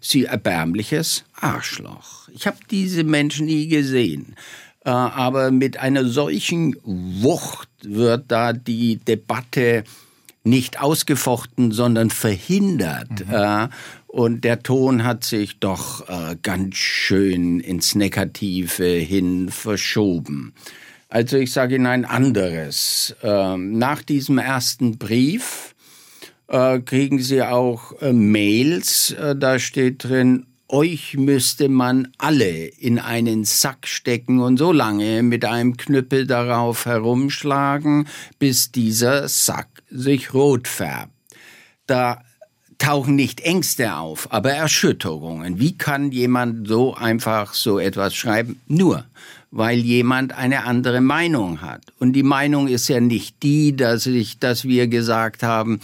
Sie 0.00 0.24
erbärmliches 0.24 1.24
Arschloch. 1.34 2.28
Ich 2.34 2.46
habe 2.46 2.58
diese 2.70 3.02
Menschen 3.02 3.46
nie 3.46 3.66
gesehen. 3.66 4.36
Äh, 4.84 4.90
aber 4.90 5.50
mit 5.50 5.78
einer 5.78 6.04
solchen 6.04 6.76
Wucht 6.84 7.68
wird 7.82 8.24
da 8.28 8.52
die 8.52 8.96
Debatte 8.96 9.84
nicht 10.44 10.80
ausgefochten, 10.80 11.70
sondern 11.70 12.10
verhindert. 12.10 13.26
Mhm. 13.26 13.34
Äh, 13.34 13.68
und 14.06 14.44
der 14.44 14.62
Ton 14.62 15.04
hat 15.04 15.24
sich 15.24 15.58
doch 15.58 16.08
äh, 16.08 16.36
ganz 16.42 16.76
schön 16.76 17.60
ins 17.60 17.94
Negative 17.94 18.84
hin 18.84 19.48
verschoben. 19.48 20.52
Also 21.08 21.36
ich 21.36 21.52
sage 21.52 21.76
Ihnen 21.76 21.86
ein 21.86 22.04
anderes. 22.04 23.14
Äh, 23.22 23.56
nach 23.56 24.02
diesem 24.02 24.38
ersten 24.38 24.98
Brief 24.98 25.74
äh, 26.48 26.80
kriegen 26.80 27.18
Sie 27.18 27.42
auch 27.42 28.00
äh, 28.00 28.12
Mails, 28.12 29.12
äh, 29.12 29.34
da 29.36 29.58
steht 29.58 30.04
drin, 30.04 30.46
euch 30.72 31.16
müsste 31.16 31.68
man 31.68 32.08
alle 32.18 32.66
in 32.66 32.98
einen 32.98 33.44
Sack 33.44 33.86
stecken 33.86 34.40
und 34.40 34.56
so 34.56 34.72
lange 34.72 35.22
mit 35.22 35.44
einem 35.44 35.76
Knüppel 35.76 36.26
darauf 36.26 36.86
herumschlagen, 36.86 38.08
bis 38.38 38.72
dieser 38.72 39.28
Sack 39.28 39.68
sich 39.90 40.32
rot 40.34 40.66
färbt. 40.66 41.12
Da 41.86 42.22
tauchen 42.78 43.14
nicht 43.14 43.42
Ängste 43.42 43.94
auf, 43.94 44.32
aber 44.32 44.52
Erschütterungen. 44.52 45.60
Wie 45.60 45.76
kann 45.76 46.10
jemand 46.10 46.66
so 46.66 46.94
einfach 46.94 47.54
so 47.54 47.78
etwas 47.78 48.14
schreiben? 48.14 48.60
Nur, 48.66 49.04
weil 49.52 49.78
jemand 49.78 50.32
eine 50.32 50.64
andere 50.64 51.00
Meinung 51.00 51.60
hat. 51.60 51.82
Und 52.00 52.14
die 52.14 52.22
Meinung 52.22 52.66
ist 52.66 52.88
ja 52.88 52.98
nicht 52.98 53.42
die, 53.42 53.76
dass 53.76 54.06
ich, 54.06 54.38
dass 54.38 54.64
wir 54.64 54.88
gesagt 54.88 55.42
haben, 55.42 55.80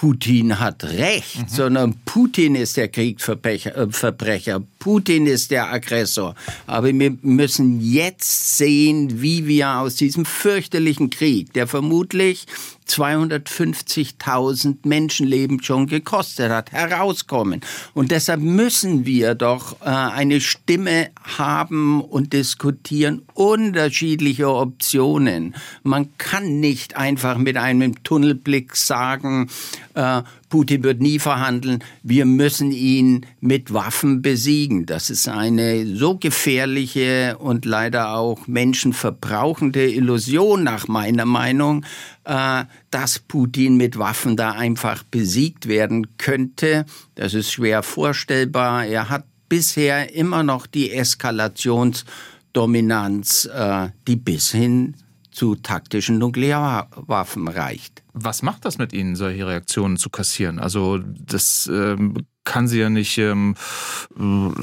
Putin 0.00 0.58
hat 0.58 0.82
recht, 0.82 1.42
mhm. 1.42 1.48
sondern 1.48 1.94
Putin 2.06 2.54
ist 2.54 2.78
der 2.78 2.88
Kriegsverbrecher, 2.88 4.56
äh, 4.56 4.60
Putin 4.78 5.26
ist 5.26 5.50
der 5.50 5.70
Aggressor. 5.70 6.34
Aber 6.66 6.86
wir 6.86 7.18
müssen 7.20 7.82
jetzt 7.82 8.56
sehen, 8.56 9.20
wie 9.20 9.46
wir 9.46 9.76
aus 9.76 9.96
diesem 9.96 10.24
fürchterlichen 10.24 11.10
Krieg, 11.10 11.52
der 11.52 11.66
vermutlich 11.66 12.46
250.000 12.90 14.78
Menschenleben 14.84 15.62
schon 15.62 15.86
gekostet 15.86 16.50
hat, 16.50 16.72
herauskommen. 16.72 17.60
Und 17.94 18.10
deshalb 18.10 18.40
müssen 18.40 19.06
wir 19.06 19.34
doch 19.34 19.80
äh, 19.82 19.84
eine 19.84 20.40
Stimme 20.40 21.10
haben 21.38 22.00
und 22.00 22.32
diskutieren 22.32 23.22
unterschiedliche 23.34 24.48
Optionen. 24.48 25.54
Man 25.82 26.08
kann 26.18 26.58
nicht 26.58 26.96
einfach 26.96 27.38
mit 27.38 27.56
einem 27.56 28.02
Tunnelblick 28.02 28.74
sagen, 28.74 29.48
äh, 29.94 30.22
Putin 30.48 30.82
wird 30.82 31.00
nie 31.00 31.18
verhandeln, 31.18 31.84
wir 32.02 32.24
müssen 32.24 32.72
ihn 32.72 33.26
mit 33.40 33.72
Waffen 33.72 34.22
besiegen. 34.22 34.86
Das 34.86 35.10
ist 35.10 35.28
eine 35.28 35.86
so 35.86 36.16
gefährliche 36.16 37.36
und 37.38 37.64
leider 37.64 38.14
auch 38.14 38.46
menschenverbrauchende 38.46 39.90
Illusion 39.90 40.64
nach 40.64 40.88
meiner 40.88 41.24
Meinung, 41.24 41.84
äh, 42.24 42.64
dass 42.90 43.18
Putin 43.18 43.76
mit 43.76 43.98
Waffen 43.98 44.36
da 44.36 44.52
einfach 44.52 45.02
besiegt 45.02 45.68
werden 45.68 46.18
könnte. 46.18 46.84
Das 47.14 47.34
ist 47.34 47.52
schwer 47.52 47.82
vorstellbar. 47.82 48.86
Er 48.86 49.08
hat 49.08 49.24
bisher 49.48 50.14
immer 50.14 50.42
noch 50.42 50.66
die 50.66 50.92
Eskalationsdominanz, 50.92 53.48
äh, 53.52 53.88
die 54.06 54.16
bis 54.16 54.50
hin 54.50 54.94
zu 55.30 55.56
taktischen 55.56 56.18
Nuklearwaffen 56.18 57.48
reicht. 57.48 57.99
Was 58.12 58.42
macht 58.42 58.64
das 58.64 58.78
mit 58.78 58.92
Ihnen, 58.92 59.16
solche 59.16 59.46
Reaktionen 59.46 59.96
zu 59.96 60.10
kassieren? 60.10 60.58
Also 60.58 60.98
das 60.98 61.70
ähm, 61.72 62.26
kann 62.44 62.68
Sie 62.68 62.80
ja 62.80 62.90
nicht 62.90 63.16
ähm, 63.18 63.54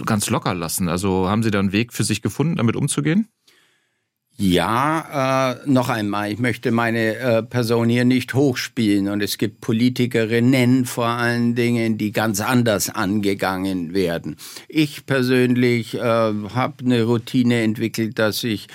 ganz 0.06 0.30
locker 0.30 0.54
lassen. 0.54 0.90
Also 0.90 1.30
haben 1.30 1.44
Sie 1.44 1.52
da 1.52 1.60
einen 1.60 1.72
Weg 1.72 1.94
für 1.94 2.04
sich 2.04 2.22
gefunden, 2.22 2.58
damit 2.58 2.76
umzugehen? 2.76 3.28
Ja, 4.40 5.54
äh, 5.54 5.68
noch 5.68 5.90
einmal, 5.90 6.32
ich 6.32 6.38
möchte 6.38 6.72
meine 6.72 7.16
äh, 7.16 7.42
Person 7.42 7.90
hier 7.90 8.06
nicht 8.06 8.36
hochspielen 8.36 9.08
und 9.08 9.24
es 9.24 9.40
gibt 9.40 9.62
Politikerinnen 9.62 10.86
vor 10.86 11.08
allen 11.08 11.56
Dingen, 11.56 11.98
die 11.98 12.12
ganz 12.12 12.40
anders 12.40 12.92
angegangen 12.92 13.96
werden. 13.96 14.36
Ich 14.68 15.08
persönlich 15.08 15.96
äh, 15.96 16.00
habe 16.00 16.86
eine 16.86 17.02
Routine 17.06 17.64
entwickelt, 17.64 18.20
dass 18.20 18.44
ich 18.44 18.68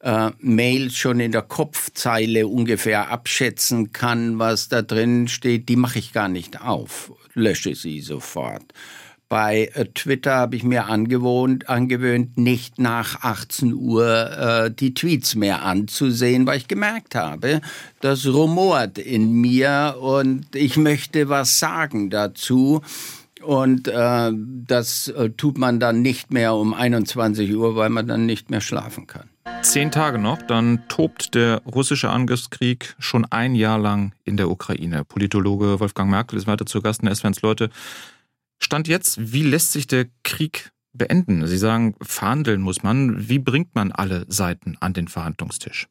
äh, 0.00 0.30
Mails 0.40 0.96
schon 0.96 1.20
in 1.20 1.32
der 1.32 1.42
Kopfzeile 1.42 2.46
ungefähr 2.46 3.10
abschätzen 3.10 3.92
kann, 3.92 4.38
was 4.38 4.68
da 4.68 4.82
drin 4.82 5.28
steht, 5.28 5.68
die 5.68 5.76
mache 5.76 5.98
ich 5.98 6.12
gar 6.12 6.28
nicht 6.28 6.60
auf, 6.60 7.12
lösche 7.34 7.74
sie 7.74 8.00
sofort. 8.00 8.72
Bei 9.30 9.70
äh, 9.74 9.84
Twitter 9.94 10.34
habe 10.34 10.56
ich 10.56 10.64
mir 10.64 10.86
angewohnt, 10.86 11.68
angewöhnt, 11.68 12.36
nicht 12.36 12.80
nach 12.80 13.22
18 13.22 13.74
Uhr 13.74 14.30
äh, 14.32 14.70
die 14.72 14.92
Tweets 14.92 15.36
mehr 15.36 15.62
anzusehen, 15.62 16.48
weil 16.48 16.58
ich 16.58 16.66
gemerkt 16.66 17.14
habe, 17.14 17.60
das 18.00 18.26
rumort 18.26 18.98
in 18.98 19.32
mir 19.32 19.98
und 20.00 20.56
ich 20.56 20.76
möchte 20.76 21.28
was 21.28 21.60
sagen 21.60 22.10
dazu. 22.10 22.82
Und 23.40 23.86
äh, 23.86 24.32
das 24.66 25.08
äh, 25.08 25.30
tut 25.30 25.58
man 25.58 25.78
dann 25.78 26.02
nicht 26.02 26.32
mehr 26.32 26.54
um 26.54 26.74
21 26.74 27.54
Uhr, 27.54 27.76
weil 27.76 27.88
man 27.88 28.08
dann 28.08 28.26
nicht 28.26 28.50
mehr 28.50 28.60
schlafen 28.60 29.06
kann. 29.06 29.29
Zehn 29.62 29.90
Tage 29.90 30.18
noch, 30.18 30.42
dann 30.42 30.86
tobt 30.88 31.34
der 31.34 31.62
russische 31.64 32.10
Angriffskrieg 32.10 32.94
schon 32.98 33.24
ein 33.26 33.54
Jahr 33.54 33.78
lang 33.78 34.14
in 34.24 34.36
der 34.36 34.50
Ukraine. 34.50 35.04
Politologe 35.04 35.80
Wolfgang 35.80 36.10
Merkel 36.10 36.38
ist 36.38 36.46
weiter 36.46 36.66
zu 36.66 36.82
Gast 36.82 37.02
in 37.02 37.14
SWNs 37.14 37.42
Leute. 37.42 37.70
Stand 38.58 38.88
jetzt, 38.88 39.32
wie 39.32 39.42
lässt 39.42 39.72
sich 39.72 39.86
der 39.86 40.06
Krieg 40.22 40.72
beenden? 40.92 41.46
Sie 41.46 41.58
sagen, 41.58 41.94
verhandeln 42.02 42.60
muss 42.60 42.82
man. 42.82 43.28
Wie 43.28 43.38
bringt 43.38 43.74
man 43.74 43.92
alle 43.92 44.26
Seiten 44.28 44.76
an 44.80 44.92
den 44.92 45.08
Verhandlungstisch? 45.08 45.88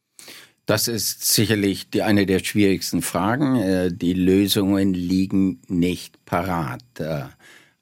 Das 0.66 0.86
ist 0.86 1.32
sicherlich 1.32 1.90
die, 1.90 2.02
eine 2.02 2.26
der 2.26 2.38
schwierigsten 2.38 3.02
Fragen. 3.02 3.56
Äh, 3.56 3.92
die 3.92 4.12
Lösungen 4.12 4.94
liegen 4.94 5.60
nicht 5.66 6.24
parat. 6.24 6.82
Äh, 6.98 7.24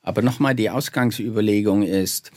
aber 0.01 0.23
nochmal, 0.23 0.55
die 0.55 0.71
Ausgangsüberlegung 0.71 1.83
ist, 1.83 2.31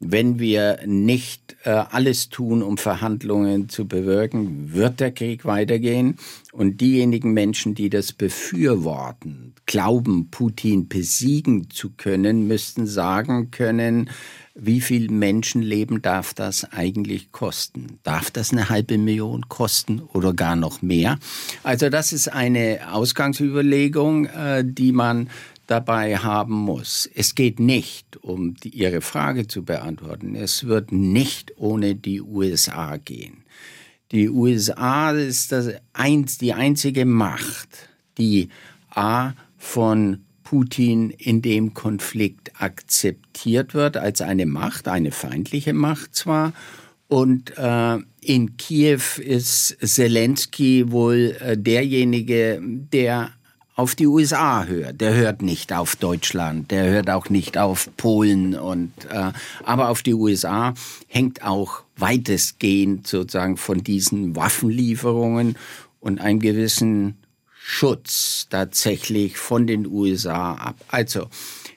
wenn 0.00 0.38
wir 0.38 0.78
nicht 0.86 1.56
äh, 1.64 1.70
alles 1.70 2.28
tun, 2.28 2.62
um 2.62 2.78
Verhandlungen 2.78 3.68
zu 3.68 3.86
bewirken, 3.88 4.72
wird 4.72 5.00
der 5.00 5.10
Krieg 5.10 5.44
weitergehen. 5.44 6.16
Und 6.52 6.80
diejenigen 6.80 7.32
Menschen, 7.32 7.74
die 7.74 7.90
das 7.90 8.12
befürworten, 8.12 9.54
glauben, 9.66 10.28
Putin 10.30 10.88
besiegen 10.88 11.70
zu 11.70 11.90
können, 11.90 12.46
müssten 12.46 12.86
sagen 12.86 13.50
können, 13.50 14.10
wie 14.54 14.80
viel 14.80 15.08
Menschenleben 15.10 16.02
darf 16.02 16.34
das 16.34 16.64
eigentlich 16.72 17.30
kosten? 17.30 17.98
Darf 18.02 18.30
das 18.30 18.52
eine 18.52 18.68
halbe 18.68 18.98
Million 18.98 19.48
kosten 19.48 20.00
oder 20.00 20.32
gar 20.34 20.56
noch 20.56 20.82
mehr? 20.82 21.18
Also 21.62 21.90
das 21.90 22.12
ist 22.12 22.32
eine 22.32 22.80
Ausgangsüberlegung, 22.90 24.26
äh, 24.26 24.64
die 24.64 24.92
man 24.92 25.28
dabei 25.68 26.16
haben 26.16 26.54
muss. 26.54 27.08
Es 27.14 27.36
geht 27.36 27.60
nicht, 27.60 28.16
um 28.16 28.54
die, 28.54 28.70
Ihre 28.70 29.00
Frage 29.00 29.46
zu 29.46 29.64
beantworten, 29.64 30.34
es 30.34 30.64
wird 30.64 30.90
nicht 30.90 31.52
ohne 31.58 31.94
die 31.94 32.20
USA 32.20 32.96
gehen. 32.96 33.44
Die 34.10 34.28
USA 34.28 35.12
ist 35.12 35.52
das 35.52 35.74
eins, 35.92 36.38
die 36.38 36.54
einzige 36.54 37.04
Macht, 37.04 37.68
die 38.16 38.48
A 38.90 39.34
von 39.58 40.24
Putin 40.42 41.10
in 41.10 41.42
dem 41.42 41.74
Konflikt 41.74 42.60
akzeptiert 42.60 43.74
wird 43.74 43.98
als 43.98 44.22
eine 44.22 44.46
Macht, 44.46 44.88
eine 44.88 45.12
feindliche 45.12 45.74
Macht 45.74 46.14
zwar, 46.14 46.54
und 47.08 47.56
äh, 47.56 47.98
in 48.20 48.56
Kiew 48.58 49.00
ist 49.18 49.78
Zelensky 49.82 50.90
wohl 50.92 51.36
äh, 51.40 51.56
derjenige, 51.56 52.60
der 52.62 53.30
auf 53.78 53.94
die 53.94 54.08
USA 54.08 54.64
hört. 54.64 55.00
Der 55.00 55.14
hört 55.14 55.40
nicht 55.40 55.72
auf 55.72 55.94
Deutschland, 55.94 56.72
der 56.72 56.90
hört 56.90 57.08
auch 57.10 57.30
nicht 57.30 57.56
auf 57.56 57.88
Polen 57.96 58.56
und 58.56 58.92
äh, 59.08 59.30
aber 59.62 59.90
auf 59.90 60.02
die 60.02 60.14
USA 60.14 60.74
hängt 61.06 61.44
auch 61.44 61.84
weitestgehend 61.96 63.06
sozusagen 63.06 63.56
von 63.56 63.84
diesen 63.84 64.34
Waffenlieferungen 64.34 65.56
und 66.00 66.20
einem 66.20 66.40
gewissen 66.40 67.18
Schutz 67.56 68.48
tatsächlich 68.50 69.38
von 69.38 69.68
den 69.68 69.86
USA 69.86 70.54
ab. 70.54 70.76
Also 70.88 71.28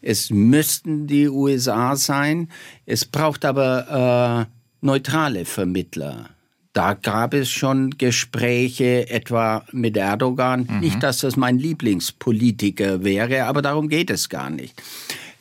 es 0.01 0.31
müssten 0.31 1.05
die 1.05 1.29
USA 1.29 1.95
sein. 1.95 2.49
Es 2.87 3.05
braucht 3.05 3.45
aber 3.45 4.47
äh, 4.49 4.83
neutrale 4.83 5.45
Vermittler 5.45 6.29
da 6.73 6.93
gab 6.93 7.33
es 7.33 7.49
schon 7.49 7.97
Gespräche 7.97 9.09
etwa 9.09 9.65
mit 9.71 9.97
Erdogan. 9.97 10.67
Mhm. 10.69 10.79
Nicht, 10.79 11.03
dass 11.03 11.19
das 11.19 11.35
mein 11.35 11.57
Lieblingspolitiker 11.57 13.03
wäre, 13.03 13.45
aber 13.45 13.61
darum 13.61 13.89
geht 13.89 14.09
es 14.09 14.29
gar 14.29 14.49
nicht. 14.49 14.81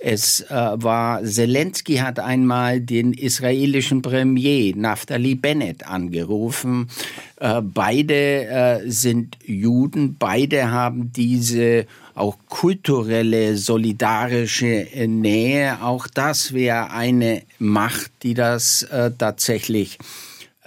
Es 0.02 0.40
äh, 0.40 0.48
war, 0.48 1.22
Zelensky 1.22 1.96
hat 1.96 2.18
einmal 2.18 2.81
den 2.81 3.12
israelischen 3.12 4.00
Premier 4.00 4.74
Naftali 4.74 5.35
Bennett 5.35 5.87
angerufen. 5.87 6.88
Äh, 7.37 7.61
beide 7.61 8.46
äh, 8.46 8.90
sind 8.90 9.37
Juden, 9.44 10.16
beide 10.18 10.70
haben 10.70 11.12
diese 11.12 11.87
auch 12.14 12.38
kulturelle, 12.48 13.59
solidarische 13.59 14.88
Nähe. 15.07 15.83
Auch 15.83 16.07
das 16.07 16.54
wäre 16.54 16.90
eine 16.92 17.42
Macht, 17.59 18.11
die 18.22 18.33
das 18.33 18.83
äh, 18.85 19.11
tatsächlich 19.16 19.98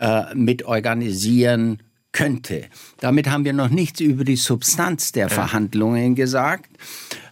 äh, 0.04 0.36
mit 0.36 0.66
organisieren 0.66 1.78
könnte. 2.12 2.66
Damit 3.00 3.30
haben 3.30 3.46
wir 3.46 3.54
noch 3.54 3.70
nichts 3.70 4.02
über 4.02 4.26
die 4.26 4.36
Substanz 4.36 5.14
der 5.14 5.30
Verhandlungen 5.30 6.16
gesagt. 6.16 6.70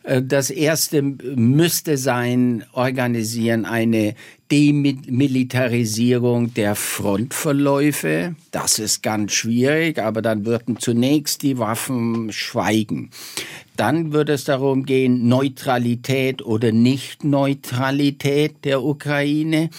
Äh, 0.04 0.22
das 0.24 0.50
erste 0.50 1.02
müsste 1.02 1.98
sein, 1.98 2.64
organisieren 2.72 3.66
eine 3.66 4.16
Demilitarisierung 4.50 6.54
der 6.54 6.76
Frontverläufe. 6.76 8.36
Das 8.52 8.80
ist 8.80 9.04
ganz 9.04 9.34
schwierig, 9.34 10.00
aber 10.00 10.22
dann 10.22 10.46
würden 10.46 10.80
zunächst 10.80 11.42
die 11.42 11.58
Waffen 11.58 12.32
schweigen. 12.32 13.10
Dann 13.76 14.14
würde 14.14 14.32
es 14.34 14.46
darum 14.46 14.86
gehen, 14.86 15.28
Neutralität 15.28 16.42
oder 16.42 16.72
Nicht-Neutralität 16.72 18.64
der 18.64 18.82
Ukraine. 18.82 19.70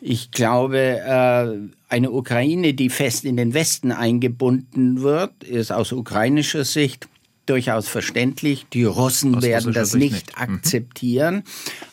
Ich 0.00 0.30
glaube, 0.30 0.78
äh, 0.78 1.79
eine 1.90 2.10
Ukraine, 2.10 2.72
die 2.72 2.88
fest 2.88 3.24
in 3.24 3.36
den 3.36 3.52
Westen 3.52 3.92
eingebunden 3.92 5.02
wird, 5.02 5.44
ist 5.44 5.72
aus 5.72 5.92
ukrainischer 5.92 6.64
Sicht 6.64 7.08
durchaus 7.46 7.88
verständlich. 7.88 8.66
Die 8.72 8.84
Russen 8.84 9.42
werden 9.42 9.72
das 9.72 9.94
nicht, 9.94 10.12
nicht, 10.12 10.36
mhm. 10.36 10.54
akzeptieren. 10.54 11.42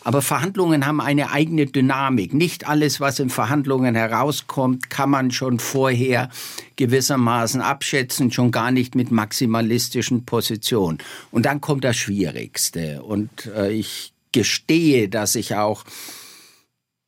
Aber 0.03 0.21
Verhandlungen 0.21 0.85
haben 0.85 1.01
eine 1.01 1.31
eigene 1.31 1.65
Dynamik. 1.65 2.33
Nicht 2.33 2.67
alles, 2.67 2.99
was 2.99 3.17
in 3.17 3.31
Verhandlungen 3.31 3.95
herauskommt, 3.95 4.91
kann 4.91 5.09
man 5.09 5.31
schon 5.31 5.57
vorher 5.57 6.29
gewissermaßen 6.75 7.61
abschätzen, 7.61 8.31
schon 8.31 8.51
gar 8.51 8.71
nicht 8.71 8.93
mit 8.93 9.09
maximalistischen 9.09 10.25
Positionen. 10.25 10.99
Und 11.31 11.47
dann 11.47 11.59
kommt 11.59 11.83
das 11.83 11.97
Schwierigste. 11.97 13.01
Und 13.01 13.47
äh, 13.47 13.71
ich 13.71 14.13
gestehe, 14.31 15.09
dass 15.09 15.33
ich 15.33 15.55
auch 15.55 15.85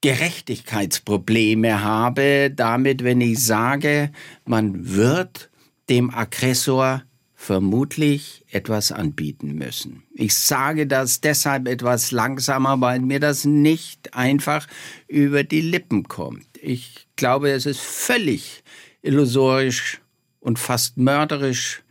Gerechtigkeitsprobleme 0.01 1.83
habe, 1.83 2.51
damit, 2.55 3.03
wenn 3.03 3.21
ich 3.21 3.43
sage, 3.43 4.11
man 4.45 4.95
wird 4.95 5.49
dem 5.89 6.13
Aggressor 6.13 7.03
vermutlich 7.35 8.45
etwas 8.51 8.91
anbieten 8.91 9.53
müssen. 9.55 10.03
Ich 10.13 10.35
sage 10.35 10.87
das 10.87 11.21
deshalb 11.21 11.67
etwas 11.67 12.11
langsamer, 12.11 12.79
weil 12.81 12.99
mir 12.99 13.19
das 13.19 13.45
nicht 13.45 14.13
einfach 14.13 14.67
über 15.07 15.43
die 15.43 15.61
Lippen 15.61 16.03
kommt. 16.03 16.47
Ich 16.61 17.07
glaube, 17.15 17.51
es 17.51 17.65
ist 17.65 17.79
völlig 17.79 18.63
illusorisch 19.01 20.01
und 20.41 20.59
fast 20.59 20.97
mörderisch 20.97 21.81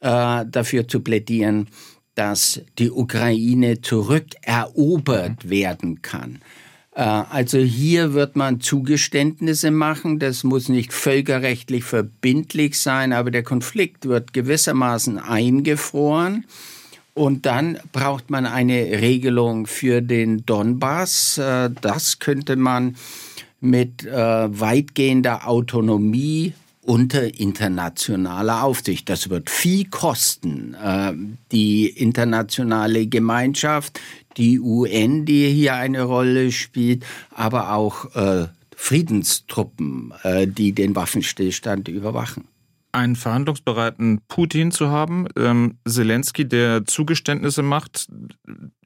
äh, 0.00 0.44
dafür 0.46 0.86
zu 0.86 1.00
plädieren, 1.00 1.68
dass 2.14 2.60
die 2.78 2.90
Ukraine 2.90 3.80
zurückerobert 3.80 5.48
werden 5.48 6.02
kann. 6.02 6.40
Äh, 6.94 7.02
also 7.02 7.58
hier 7.58 8.14
wird 8.14 8.36
man 8.36 8.60
Zugeständnisse 8.60 9.70
machen. 9.70 10.18
Das 10.18 10.44
muss 10.44 10.68
nicht 10.68 10.92
völkerrechtlich 10.92 11.84
verbindlich 11.84 12.78
sein, 12.78 13.12
aber 13.12 13.30
der 13.30 13.42
Konflikt 13.42 14.06
wird 14.06 14.32
gewissermaßen 14.32 15.18
eingefroren. 15.18 16.44
Und 17.14 17.44
dann 17.44 17.78
braucht 17.92 18.30
man 18.30 18.46
eine 18.46 18.74
Regelung 19.02 19.66
für 19.66 20.00
den 20.00 20.46
Donbass. 20.46 21.38
Äh, 21.38 21.70
das 21.80 22.18
könnte 22.18 22.56
man 22.56 22.96
mit 23.60 24.04
äh, 24.04 24.10
weitgehender 24.12 25.46
Autonomie 25.46 26.54
unter 26.84 27.38
internationaler 27.38 28.64
Aufsicht. 28.64 29.08
Das 29.08 29.30
wird 29.30 29.50
viel 29.50 29.88
kosten. 29.88 30.74
Die 31.52 31.86
internationale 31.86 33.06
Gemeinschaft, 33.06 34.00
die 34.36 34.60
UN, 34.60 35.24
die 35.24 35.50
hier 35.50 35.74
eine 35.74 36.02
Rolle 36.02 36.52
spielt, 36.52 37.04
aber 37.30 37.72
auch 37.72 38.14
äh, 38.14 38.48
Friedenstruppen, 38.76 40.12
äh, 40.22 40.46
die 40.46 40.72
den 40.72 40.96
Waffenstillstand 40.96 41.88
überwachen. 41.88 42.48
Einen 42.90 43.16
verhandlungsbereiten 43.16 44.20
Putin 44.28 44.70
zu 44.70 44.88
haben, 44.88 45.26
ähm, 45.36 45.78
Zelensky, 45.88 46.46
der 46.46 46.84
Zugeständnisse 46.84 47.62
macht, 47.62 48.08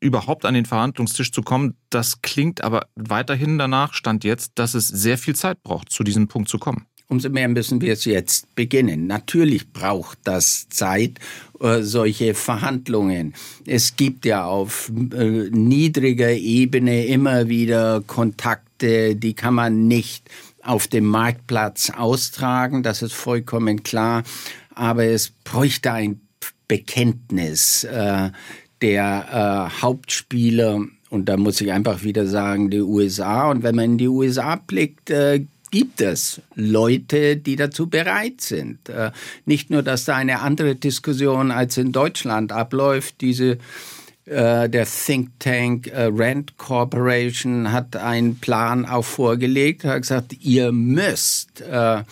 überhaupt 0.00 0.44
an 0.44 0.54
den 0.54 0.64
Verhandlungstisch 0.64 1.32
zu 1.32 1.42
kommen, 1.42 1.74
das 1.90 2.22
klingt 2.22 2.62
aber 2.62 2.86
weiterhin 2.94 3.58
danach, 3.58 3.94
stand 3.94 4.22
jetzt, 4.22 4.52
dass 4.56 4.74
es 4.74 4.86
sehr 4.86 5.18
viel 5.18 5.34
Zeit 5.34 5.62
braucht, 5.62 5.90
zu 5.90 6.04
diesem 6.04 6.28
Punkt 6.28 6.48
zu 6.48 6.58
kommen. 6.58 6.86
Umso 7.08 7.28
mehr 7.30 7.48
müssen 7.48 7.80
wir 7.80 7.92
es 7.92 8.04
jetzt 8.04 8.54
beginnen. 8.54 9.06
Natürlich 9.06 9.72
braucht 9.72 10.18
das 10.24 10.68
Zeit, 10.68 11.18
äh, 11.60 11.82
solche 11.82 12.34
Verhandlungen. 12.34 13.34
Es 13.66 13.96
gibt 13.96 14.24
ja 14.24 14.44
auf 14.44 14.90
äh, 15.12 15.50
niedriger 15.50 16.32
Ebene 16.32 17.06
immer 17.06 17.48
wieder 17.48 18.02
Kontakte, 18.06 19.16
die 19.16 19.34
kann 19.34 19.54
man 19.54 19.86
nicht 19.86 20.28
auf 20.62 20.88
dem 20.88 21.04
Marktplatz 21.04 21.90
austragen, 21.90 22.82
das 22.82 23.02
ist 23.02 23.14
vollkommen 23.14 23.82
klar. 23.82 24.24
Aber 24.74 25.04
es 25.04 25.30
bräuchte 25.30 25.92
ein 25.92 26.20
Bekenntnis 26.68 27.84
äh, 27.84 28.30
der 28.82 29.70
äh, 29.72 29.82
Hauptspieler 29.82 30.84
und 31.08 31.28
da 31.28 31.36
muss 31.36 31.60
ich 31.60 31.72
einfach 31.72 32.02
wieder 32.02 32.26
sagen, 32.26 32.70
die 32.70 32.80
USA. 32.80 33.50
Und 33.50 33.62
wenn 33.62 33.76
man 33.76 33.84
in 33.92 33.98
die 33.98 34.08
USA 34.08 34.56
blickt, 34.56 35.10
äh, 35.10 35.46
gibt 35.70 36.00
es 36.00 36.40
Leute, 36.54 37.36
die 37.36 37.56
dazu 37.56 37.88
bereit 37.88 38.40
sind. 38.40 38.88
Äh, 38.88 39.10
nicht 39.44 39.70
nur, 39.70 39.82
dass 39.82 40.04
da 40.04 40.16
eine 40.16 40.40
andere 40.40 40.74
Diskussion 40.74 41.50
als 41.50 41.76
in 41.76 41.92
Deutschland 41.92 42.52
abläuft, 42.52 43.20
diese 43.20 43.58
äh, 44.26 44.68
der 44.68 44.86
Think 44.86 45.38
Tank 45.38 45.86
äh, 45.86 46.10
Rand 46.12 46.58
Corporation 46.58 47.70
hat 47.70 47.96
einen 47.96 48.38
Plan 48.38 48.84
auch 48.84 49.04
vorgelegt, 49.04 49.84
hat 49.84 50.02
gesagt, 50.02 50.32
ihr 50.40 50.72
müsst 50.72 51.60
äh, 51.60 52.02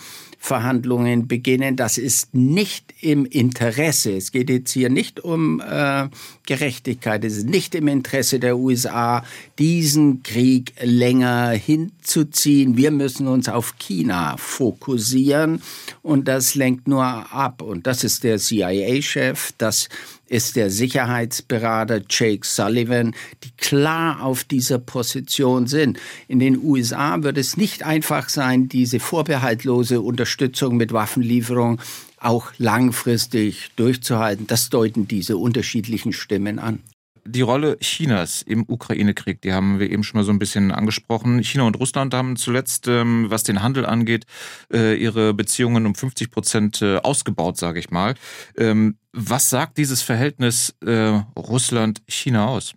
Verhandlungen 0.45 1.27
beginnen. 1.27 1.75
Das 1.75 1.97
ist 1.97 2.35
nicht 2.35 2.93
im 3.01 3.25
Interesse. 3.25 4.11
Es 4.11 4.31
geht 4.31 4.49
jetzt 4.51 4.71
hier 4.71 4.89
nicht 4.89 5.19
um 5.19 5.59
äh, 5.59 6.07
Gerechtigkeit. 6.45 7.25
Es 7.25 7.37
ist 7.37 7.49
nicht 7.49 7.73
im 7.73 7.87
Interesse 7.87 8.39
der 8.39 8.57
USA, 8.57 9.23
diesen 9.57 10.21
Krieg 10.21 10.73
länger 10.79 11.49
hinzuziehen. 11.49 12.77
Wir 12.77 12.91
müssen 12.91 13.27
uns 13.27 13.49
auf 13.49 13.79
China 13.79 14.37
fokussieren 14.37 15.61
und 16.03 16.27
das 16.27 16.53
lenkt 16.53 16.87
nur 16.87 17.03
ab. 17.03 17.63
Und 17.63 17.87
das 17.87 18.03
ist 18.03 18.23
der 18.23 18.37
CIA-Chef, 18.37 19.51
das 19.57 19.89
ist 20.27 20.55
der 20.55 20.69
Sicherheitsberater 20.69 22.01
Jake 22.09 22.45
Sullivan, 22.45 23.15
die 23.43 23.51
klar 23.57 24.23
auf 24.23 24.43
dieser 24.43 24.79
Position 24.79 25.67
sind. 25.67 25.99
In 26.27 26.39
den 26.39 26.57
USA 26.63 27.21
wird 27.23 27.37
es 27.37 27.57
nicht 27.57 27.83
einfach 27.83 28.29
sein, 28.29 28.67
diese 28.69 28.99
vorbehaltlose 28.99 30.01
Unterstützung 30.01 30.77
mit 30.77 30.93
Waffenlieferung 30.93 31.79
auch 32.17 32.51
langfristig 32.57 33.69
durchzuhalten. 33.75 34.47
Das 34.47 34.69
deuten 34.69 35.07
diese 35.07 35.37
unterschiedlichen 35.37 36.13
Stimmen 36.13 36.59
an 36.59 36.79
die 37.27 37.41
Rolle 37.41 37.77
Chinas 37.79 38.41
im 38.41 38.65
Ukraine-Krieg, 38.67 39.41
die 39.41 39.53
haben 39.53 39.79
wir 39.79 39.89
eben 39.89 40.03
schon 40.03 40.19
mal 40.19 40.23
so 40.23 40.31
ein 40.31 40.39
bisschen 40.39 40.71
angesprochen. 40.71 41.43
China 41.43 41.65
und 41.65 41.79
Russland 41.79 42.13
haben 42.13 42.35
zuletzt, 42.35 42.87
ähm, 42.87 43.25
was 43.29 43.43
den 43.43 43.63
Handel 43.63 43.85
angeht, 43.85 44.25
äh, 44.71 44.95
ihre 44.95 45.33
Beziehungen 45.33 45.85
um 45.85 45.95
50 45.95 46.31
Prozent 46.31 46.81
äh, 46.81 46.97
ausgebaut, 46.97 47.57
sage 47.57 47.79
ich 47.79 47.89
mal. 47.89 48.15
Ähm, 48.57 48.97
was 49.11 49.49
sagt 49.49 49.77
dieses 49.77 50.01
Verhältnis 50.01 50.75
äh, 50.85 51.21
Russland-China 51.37 52.47
aus? 52.47 52.75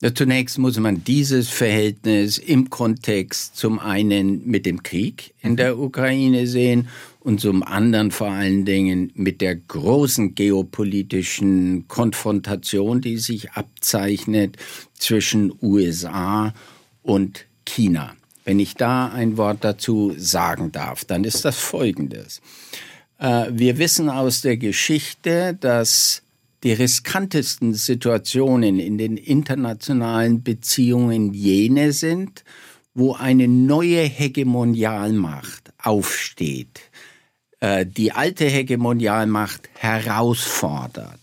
Ja, 0.00 0.14
zunächst 0.14 0.58
muss 0.58 0.78
man 0.78 1.02
dieses 1.02 1.48
Verhältnis 1.48 2.38
im 2.38 2.70
Kontext 2.70 3.56
zum 3.56 3.80
einen 3.80 4.46
mit 4.46 4.64
dem 4.64 4.84
Krieg 4.84 5.34
in 5.40 5.56
der 5.56 5.76
Ukraine 5.76 6.46
sehen 6.46 6.88
und 7.28 7.42
zum 7.42 7.62
anderen 7.62 8.10
vor 8.10 8.30
allen 8.30 8.64
Dingen 8.64 9.12
mit 9.14 9.42
der 9.42 9.54
großen 9.54 10.34
geopolitischen 10.34 11.86
Konfrontation, 11.86 13.02
die 13.02 13.18
sich 13.18 13.50
abzeichnet 13.50 14.56
zwischen 14.94 15.52
USA 15.60 16.54
und 17.02 17.44
China. 17.66 18.14
Wenn 18.46 18.58
ich 18.58 18.76
da 18.76 19.08
ein 19.08 19.36
Wort 19.36 19.58
dazu 19.60 20.14
sagen 20.16 20.72
darf, 20.72 21.04
dann 21.04 21.24
ist 21.24 21.44
das 21.44 21.58
Folgendes. 21.58 22.40
Äh, 23.18 23.48
wir 23.50 23.76
wissen 23.76 24.08
aus 24.08 24.40
der 24.40 24.56
Geschichte, 24.56 25.54
dass 25.60 26.22
die 26.62 26.72
riskantesten 26.72 27.74
Situationen 27.74 28.80
in 28.80 28.96
den 28.96 29.18
internationalen 29.18 30.42
Beziehungen 30.42 31.34
jene 31.34 31.92
sind, 31.92 32.42
wo 32.94 33.12
eine 33.12 33.48
neue 33.48 34.00
Hegemonialmacht 34.00 35.74
aufsteht, 35.76 36.80
die 37.86 38.12
alte 38.12 38.44
Hegemonialmacht 38.44 39.68
herausfordert. 39.74 41.18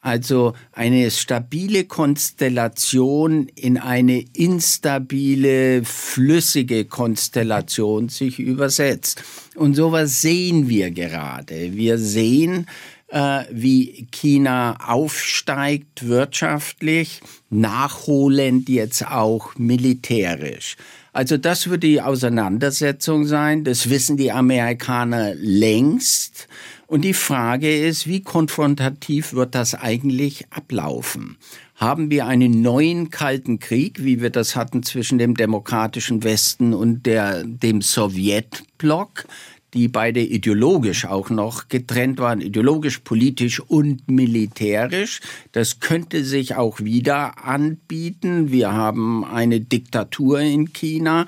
Also 0.00 0.54
eine 0.72 1.10
stabile 1.10 1.84
Konstellation 1.84 3.48
in 3.54 3.78
eine 3.78 4.20
instabile, 4.32 5.84
flüssige 5.84 6.84
Konstellation 6.84 8.08
sich 8.08 8.38
übersetzt. 8.38 9.22
Und 9.56 9.74
sowas 9.74 10.22
sehen 10.22 10.68
wir 10.68 10.92
gerade. 10.92 11.74
Wir 11.74 11.98
sehen, 11.98 12.66
äh, 13.08 13.44
wie 13.50 14.06
China 14.12 14.76
aufsteigt 14.86 16.06
wirtschaftlich, 16.06 17.20
nachholend 17.50 18.68
jetzt 18.68 19.04
auch 19.06 19.56
militärisch. 19.56 20.76
Also 21.12 21.36
das 21.36 21.68
wird 21.68 21.82
die 21.82 22.00
Auseinandersetzung 22.00 23.24
sein. 23.24 23.64
Das 23.64 23.90
wissen 23.90 24.16
die 24.16 24.32
Amerikaner 24.32 25.34
längst. 25.34 26.48
Und 26.86 27.02
die 27.02 27.14
Frage 27.14 27.78
ist, 27.86 28.06
wie 28.06 28.22
konfrontativ 28.22 29.34
wird 29.34 29.54
das 29.54 29.74
eigentlich 29.74 30.46
ablaufen? 30.50 31.36
Haben 31.74 32.10
wir 32.10 32.26
einen 32.26 32.62
neuen 32.62 33.10
Kalten 33.10 33.58
Krieg, 33.58 34.02
wie 34.02 34.20
wir 34.20 34.30
das 34.30 34.56
hatten 34.56 34.82
zwischen 34.82 35.18
dem 35.18 35.36
demokratischen 35.36 36.24
Westen 36.24 36.74
und 36.74 37.06
der, 37.06 37.44
dem 37.44 37.82
Sowjetblock? 37.82 39.26
Die 39.74 39.88
beide 39.88 40.20
ideologisch 40.20 41.04
auch 41.04 41.30
noch 41.30 41.68
getrennt 41.68 42.18
waren, 42.18 42.40
ideologisch, 42.40 43.00
politisch 43.00 43.60
und 43.60 44.08
militärisch. 44.08 45.20
Das 45.52 45.80
könnte 45.80 46.24
sich 46.24 46.54
auch 46.54 46.80
wieder 46.80 47.44
anbieten. 47.44 48.50
Wir 48.50 48.72
haben 48.72 49.24
eine 49.24 49.60
Diktatur 49.60 50.40
in 50.40 50.72
China. 50.72 51.26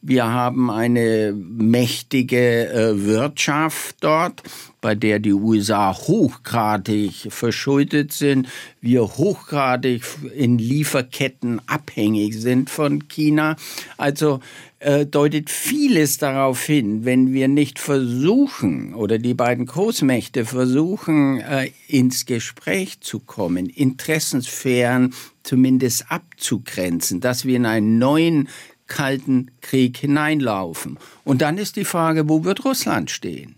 Wir 0.00 0.26
haben 0.26 0.70
eine 0.70 1.34
mächtige 1.36 2.70
äh, 2.70 3.04
Wirtschaft 3.04 3.96
dort 4.00 4.42
bei 4.82 4.96
der 4.96 5.20
die 5.20 5.32
USA 5.32 5.96
hochgradig 5.96 7.28
verschuldet 7.30 8.12
sind, 8.12 8.48
wir 8.80 9.02
hochgradig 9.02 10.02
in 10.34 10.58
Lieferketten 10.58 11.62
abhängig 11.68 12.34
sind 12.34 12.68
von 12.68 13.06
China. 13.08 13.56
Also 13.96 14.40
äh, 14.82 15.06
deutet 15.06 15.48
vieles 15.48 16.18
darauf 16.18 16.62
hin, 16.64 17.04
wenn 17.04 17.32
wir 17.32 17.46
nicht 17.46 17.78
versuchen 17.78 18.94
oder 18.94 19.18
die 19.18 19.34
beiden 19.34 19.66
Großmächte 19.66 20.44
versuchen, 20.44 21.40
äh, 21.40 21.70
ins 21.86 22.26
Gespräch 22.26 23.00
zu 23.00 23.20
kommen, 23.20 23.66
Interessensphären 23.66 25.14
zumindest 25.44 26.10
abzugrenzen, 26.10 27.20
dass 27.20 27.44
wir 27.44 27.56
in 27.56 27.66
einen 27.66 27.98
neuen 27.98 28.48
Kalten 28.88 29.52
Krieg 29.60 29.98
hineinlaufen. 29.98 30.98
Und 31.24 31.42
dann 31.42 31.58
ist 31.58 31.76
die 31.76 31.84
Frage, 31.84 32.28
wo 32.28 32.44
wird 32.44 32.64
Russland 32.64 33.10
stehen? 33.10 33.54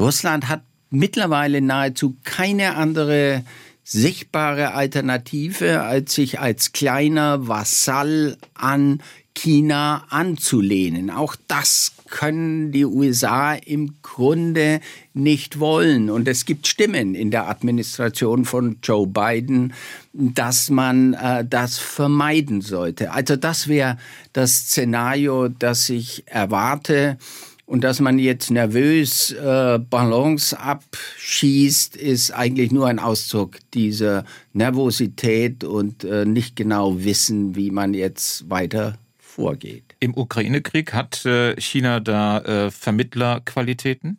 Russland 0.00 0.48
hat 0.48 0.62
mittlerweile 0.90 1.62
nahezu 1.62 2.16
keine 2.24 2.76
andere 2.76 3.44
sichtbare 3.82 4.72
Alternative, 4.72 5.82
als 5.82 6.14
sich 6.14 6.40
als 6.40 6.72
kleiner 6.72 7.48
Vasall 7.48 8.36
an 8.54 9.00
China 9.34 10.04
anzulehnen. 10.10 11.10
Auch 11.10 11.36
das 11.48 11.92
können 12.08 12.70
die 12.70 12.84
USA 12.84 13.54
im 13.54 13.94
Grunde 14.02 14.80
nicht 15.12 15.58
wollen. 15.58 16.08
Und 16.08 16.28
es 16.28 16.44
gibt 16.44 16.66
Stimmen 16.66 17.14
in 17.14 17.30
der 17.30 17.48
Administration 17.48 18.44
von 18.44 18.78
Joe 18.82 19.06
Biden, 19.06 19.74
dass 20.12 20.70
man 20.70 21.14
äh, 21.14 21.44
das 21.44 21.78
vermeiden 21.78 22.60
sollte. 22.60 23.10
Also 23.10 23.36
das 23.36 23.68
wäre 23.68 23.98
das 24.32 24.54
Szenario, 24.54 25.48
das 25.48 25.88
ich 25.90 26.22
erwarte. 26.26 27.18
Und 27.66 27.82
dass 27.82 27.98
man 27.98 28.18
jetzt 28.18 28.50
nervös 28.50 29.32
äh, 29.32 29.78
Ballons 29.78 30.52
abschießt, 30.52 31.96
ist 31.96 32.30
eigentlich 32.30 32.70
nur 32.70 32.86
ein 32.88 32.98
Ausdruck 32.98 33.56
dieser 33.72 34.24
Nervosität 34.52 35.64
und 35.64 36.04
äh, 36.04 36.26
nicht 36.26 36.56
genau 36.56 37.02
wissen, 37.02 37.56
wie 37.56 37.70
man 37.70 37.94
jetzt 37.94 38.48
weiter 38.50 38.98
vorgeht. 39.34 39.96
Im 40.00 40.16
Ukraine-Krieg 40.16 40.92
hat 40.92 41.24
äh, 41.26 41.60
China 41.60 42.00
da 42.00 42.38
äh, 42.38 42.70
Vermittlerqualitäten? 42.70 44.18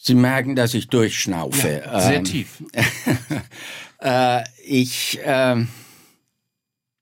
Sie 0.00 0.14
merken, 0.14 0.54
dass 0.54 0.74
ich 0.74 0.88
durchschnaufe. 0.88 1.82
Ja, 1.84 2.00
sehr 2.00 2.18
ähm, 2.18 2.24
tief. 2.24 2.62
äh, 4.00 4.44
ich 4.66 5.18
ähm, 5.24 5.68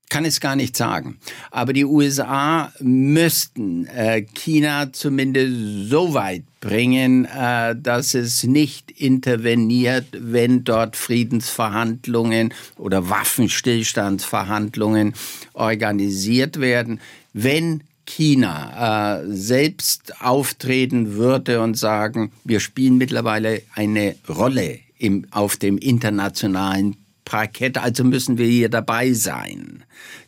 kann 0.09 0.23
es 0.23 0.39
gar 0.39 0.55
nicht 0.55 0.77
sagen. 0.77 1.19
Aber 1.51 1.73
die 1.73 1.83
USA 1.83 2.71
müssten 2.79 3.87
äh, 3.87 4.21
China 4.21 4.93
zumindest 4.93 5.89
so 5.89 6.13
weit 6.13 6.45
bringen, 6.63 7.25
äh, 7.25 7.75
dass 7.75 8.13
es 8.13 8.45
nicht 8.45 8.89
interveniert, 8.91 10.05
wenn 10.13 10.63
dort 10.63 10.95
Friedensverhandlungen 10.95 12.53
oder 12.77 13.09
Waffenstillstandsverhandlungen 13.09 15.13
organisiert 15.51 16.61
werden. 16.61 17.01
Wenn 17.33 17.81
China 18.05 19.19
äh, 19.19 19.23
selbst 19.27 20.21
auftreten 20.21 21.15
würde 21.15 21.61
und 21.61 21.75
sagen, 21.75 22.31
wir 22.45 22.61
spielen 22.61 22.97
mittlerweile 22.97 23.61
eine 23.75 24.15
Rolle 24.29 24.79
auf 25.31 25.57
dem 25.57 25.77
internationalen 25.77 26.95
Parkett, 27.25 27.77
also 27.77 28.03
müssen 28.03 28.37
wir 28.37 28.47
hier 28.47 28.69
dabei 28.69 29.13
sein. 29.13 29.83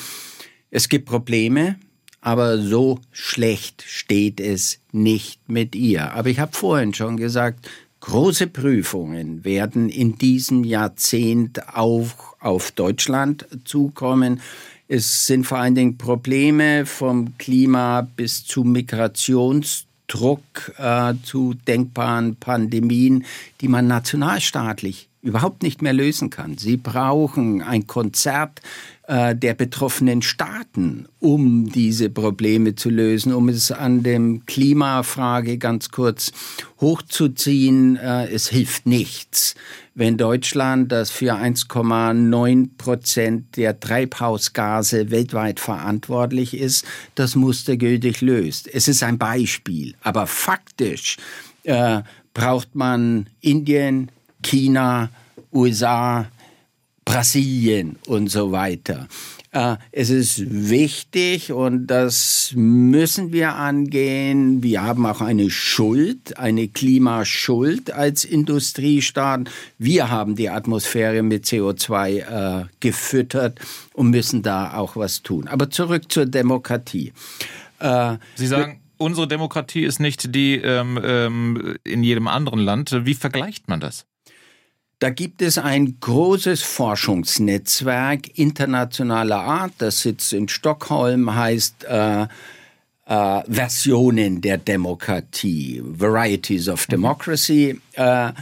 es 0.70 0.88
gibt 0.88 1.06
Probleme, 1.06 1.76
aber 2.20 2.58
so 2.58 3.00
schlecht 3.12 3.84
steht 3.86 4.40
es 4.40 4.80
nicht 4.92 5.48
mit 5.48 5.74
ihr. 5.74 6.12
Aber 6.12 6.28
ich 6.28 6.38
habe 6.38 6.56
vorhin 6.56 6.94
schon 6.94 7.16
gesagt, 7.16 7.68
große 8.06 8.46
Prüfungen 8.46 9.44
werden 9.44 9.88
in 9.88 10.16
diesem 10.16 10.62
Jahrzehnt 10.62 11.74
auch 11.74 12.36
auf 12.38 12.70
Deutschland 12.70 13.46
zukommen. 13.64 14.40
Es 14.86 15.26
sind 15.26 15.44
vor 15.44 15.58
allen 15.58 15.74
Dingen 15.74 15.98
Probleme 15.98 16.86
vom 16.86 17.36
Klima 17.36 18.02
bis 18.02 18.44
zu 18.44 18.62
Migrations 18.62 19.86
Druck 20.06 20.72
äh, 20.78 21.14
zu 21.24 21.54
denkbaren 21.66 22.36
Pandemien, 22.36 23.24
die 23.60 23.66
man 23.66 23.88
nationalstaatlich 23.88 25.08
überhaupt 25.20 25.64
nicht 25.64 25.82
mehr 25.82 25.92
lösen 25.92 26.30
kann. 26.30 26.56
Sie 26.56 26.76
brauchen 26.76 27.60
ein 27.60 27.88
Konzert 27.88 28.62
der 29.08 29.54
betroffenen 29.54 30.20
Staaten, 30.20 31.06
um 31.20 31.70
diese 31.70 32.10
Probleme 32.10 32.74
zu 32.74 32.90
lösen, 32.90 33.32
um 33.32 33.48
es 33.48 33.70
an 33.70 34.02
dem 34.02 34.44
Klimafrage 34.46 35.58
ganz 35.58 35.90
kurz 35.90 36.32
hochzuziehen. 36.80 37.96
Äh, 37.96 38.26
es 38.28 38.48
hilft 38.48 38.86
nichts, 38.86 39.54
wenn 39.94 40.16
Deutschland, 40.16 40.92
das 40.92 41.10
für 41.10 41.34
1,9 41.34 42.70
Prozent 42.76 43.56
der 43.56 43.78
Treibhausgase 43.80 45.10
weltweit 45.10 45.60
verantwortlich 45.60 46.54
ist, 46.54 46.84
das 47.14 47.34
Muster 47.34 47.76
gültig 47.76 48.20
löst. 48.20 48.68
Es 48.72 48.88
ist 48.88 49.02
ein 49.02 49.18
Beispiel, 49.18 49.94
aber 50.02 50.26
faktisch 50.26 51.16
äh, 51.62 52.02
braucht 52.34 52.74
man 52.74 53.28
Indien, 53.40 54.10
China, 54.42 55.10
USA, 55.52 56.26
Brasilien 57.06 57.96
und 58.06 58.28
so 58.28 58.52
weiter. 58.52 59.08
Äh, 59.52 59.76
es 59.92 60.10
ist 60.10 60.68
wichtig 60.68 61.52
und 61.52 61.86
das 61.86 62.52
müssen 62.54 63.32
wir 63.32 63.54
angehen. 63.54 64.62
Wir 64.62 64.82
haben 64.82 65.06
auch 65.06 65.22
eine 65.22 65.48
Schuld, 65.48 66.36
eine 66.36 66.68
Klimaschuld 66.68 67.90
als 67.92 68.24
Industriestaat. 68.24 69.48
Wir 69.78 70.10
haben 70.10 70.34
die 70.34 70.50
Atmosphäre 70.50 71.22
mit 71.22 71.46
CO2 71.46 72.18
äh, 72.18 72.64
gefüttert 72.80 73.60
und 73.94 74.10
müssen 74.10 74.42
da 74.42 74.74
auch 74.74 74.96
was 74.96 75.22
tun. 75.22 75.48
Aber 75.48 75.70
zurück 75.70 76.10
zur 76.12 76.26
Demokratie. 76.26 77.12
Äh, 77.78 78.16
Sie 78.34 78.48
sagen, 78.48 78.80
unsere 78.98 79.28
Demokratie 79.28 79.84
ist 79.84 80.00
nicht 80.00 80.34
die 80.34 80.56
ähm, 80.56 81.00
ähm, 81.02 81.76
in 81.84 82.02
jedem 82.02 82.26
anderen 82.26 82.58
Land. 82.58 82.94
Wie 83.04 83.14
vergleicht 83.14 83.68
man 83.68 83.80
das? 83.80 84.06
Da 84.98 85.10
gibt 85.10 85.42
es 85.42 85.58
ein 85.58 85.98
großes 86.00 86.62
Forschungsnetzwerk 86.62 88.38
internationaler 88.38 89.40
Art, 89.40 89.72
das 89.78 90.00
sitzt 90.00 90.32
in 90.32 90.48
Stockholm, 90.48 91.34
heißt 91.34 91.84
äh, 91.84 92.22
äh, 92.22 92.26
Versionen 93.46 94.40
der 94.40 94.56
Demokratie, 94.56 95.82
Varieties 95.84 96.70
of 96.70 96.86
Democracy. 96.86 97.78
Äh, 97.92 98.32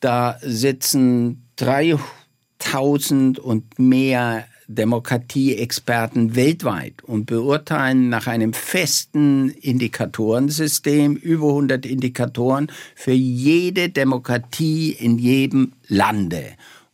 da 0.00 0.38
sitzen 0.42 1.46
3000 1.56 3.38
und 3.38 3.78
mehr 3.78 4.46
Demokratieexperten 4.68 6.36
weltweit 6.36 7.02
und 7.02 7.26
beurteilen 7.26 8.08
nach 8.08 8.26
einem 8.26 8.52
festen 8.52 9.50
Indikatorensystem, 9.50 11.16
über 11.16 11.48
100 11.48 11.86
Indikatoren 11.86 12.70
für 12.94 13.12
jede 13.12 13.88
Demokratie 13.88 14.92
in 14.92 15.18
jedem 15.18 15.72
Lande. 15.88 16.44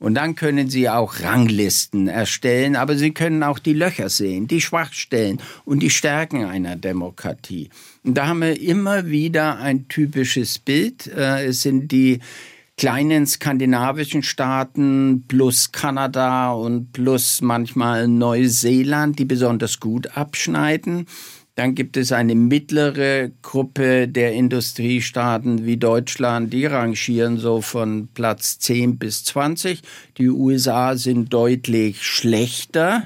Und 0.00 0.14
dann 0.14 0.36
können 0.36 0.70
Sie 0.70 0.88
auch 0.88 1.20
Ranglisten 1.20 2.06
erstellen, 2.06 2.76
aber 2.76 2.96
Sie 2.96 3.10
können 3.10 3.42
auch 3.42 3.58
die 3.58 3.72
Löcher 3.72 4.08
sehen, 4.08 4.46
die 4.46 4.60
Schwachstellen 4.60 5.40
und 5.64 5.80
die 5.80 5.90
Stärken 5.90 6.44
einer 6.44 6.76
Demokratie. 6.76 7.70
Und 8.04 8.14
da 8.14 8.28
haben 8.28 8.40
wir 8.42 8.60
immer 8.60 9.06
wieder 9.06 9.58
ein 9.58 9.88
typisches 9.88 10.60
Bild. 10.60 11.08
Äh, 11.08 11.46
es 11.46 11.62
sind 11.62 11.90
die 11.90 12.20
kleinen 12.78 13.26
skandinavischen 13.26 14.22
Staaten 14.22 15.24
plus 15.28 15.72
Kanada 15.72 16.52
und 16.52 16.92
plus 16.92 17.42
manchmal 17.42 18.08
Neuseeland, 18.08 19.18
die 19.18 19.24
besonders 19.24 19.80
gut 19.80 20.16
abschneiden. 20.16 21.06
Dann 21.56 21.74
gibt 21.74 21.96
es 21.96 22.12
eine 22.12 22.36
mittlere 22.36 23.32
Gruppe 23.42 24.06
der 24.06 24.32
Industriestaaten 24.32 25.66
wie 25.66 25.76
Deutschland, 25.76 26.52
die 26.52 26.66
rangieren 26.66 27.36
so 27.36 27.60
von 27.60 28.08
Platz 28.14 28.60
10 28.60 28.96
bis 28.96 29.24
20. 29.24 29.82
Die 30.18 30.28
USA 30.28 30.96
sind 30.96 31.32
deutlich 31.32 32.04
schlechter. 32.04 33.02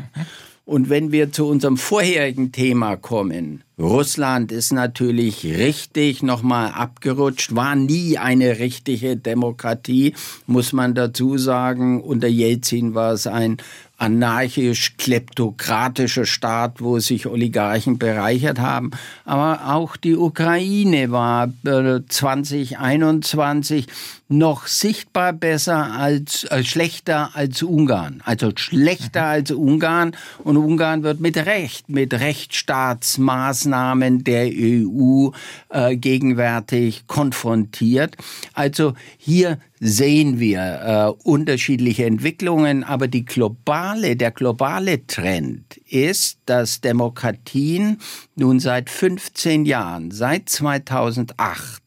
Und 0.66 0.90
wenn 0.90 1.12
wir 1.12 1.32
zu 1.32 1.46
unserem 1.48 1.78
vorherigen 1.78 2.52
Thema 2.52 2.96
kommen, 2.96 3.64
Russland 3.82 4.52
ist 4.52 4.72
natürlich 4.72 5.44
richtig 5.44 6.22
nochmal 6.22 6.70
abgerutscht, 6.70 7.56
war 7.56 7.74
nie 7.74 8.16
eine 8.16 8.60
richtige 8.60 9.16
Demokratie, 9.16 10.14
muss 10.46 10.72
man 10.72 10.94
dazu 10.94 11.36
sagen. 11.36 12.00
Unter 12.00 12.28
Jelzin 12.28 12.94
war 12.94 13.10
es 13.12 13.26
ein 13.26 13.56
anarchisch-kleptokratischer 13.98 16.26
Staat, 16.26 16.80
wo 16.80 17.00
sich 17.00 17.26
Oligarchen 17.26 17.98
bereichert 17.98 18.60
haben. 18.60 18.92
Aber 19.24 19.74
auch 19.74 19.96
die 19.96 20.14
Ukraine 20.16 21.10
war 21.10 21.52
2021 21.64 23.86
äh, 23.86 23.90
noch 24.32 24.66
sichtbar 24.66 25.32
besser 25.32 25.92
als 25.92 26.44
äh, 26.44 26.64
schlechter 26.64 27.30
als 27.34 27.62
Ungarn. 27.62 28.22
Also 28.24 28.50
schlechter 28.56 29.22
mhm. 29.22 29.28
als 29.28 29.50
Ungarn. 29.50 30.16
Und 30.42 30.56
Ungarn 30.56 31.02
wird 31.02 31.20
mit 31.20 31.36
Recht, 31.36 31.88
mit 31.88 32.14
Rechtsstaatsmaßnahmen 32.14 34.24
der 34.24 34.50
EU 34.52 35.30
äh, 35.68 35.96
gegenwärtig 35.96 37.06
konfrontiert. 37.06 38.16
Also 38.54 38.94
hier 39.18 39.58
sehen 39.84 40.38
wir 40.38 40.60
äh, 40.60 41.28
unterschiedliche 41.28 42.06
Entwicklungen, 42.06 42.84
aber 42.84 43.08
die 43.08 43.24
globale, 43.24 44.14
der 44.14 44.30
globale 44.30 45.08
Trend 45.08 45.76
ist, 45.88 46.38
dass 46.46 46.80
Demokratien 46.80 47.98
nun 48.36 48.60
seit 48.60 48.88
15 48.88 49.64
Jahren, 49.64 50.12
seit 50.12 50.48
2008, 50.48 51.82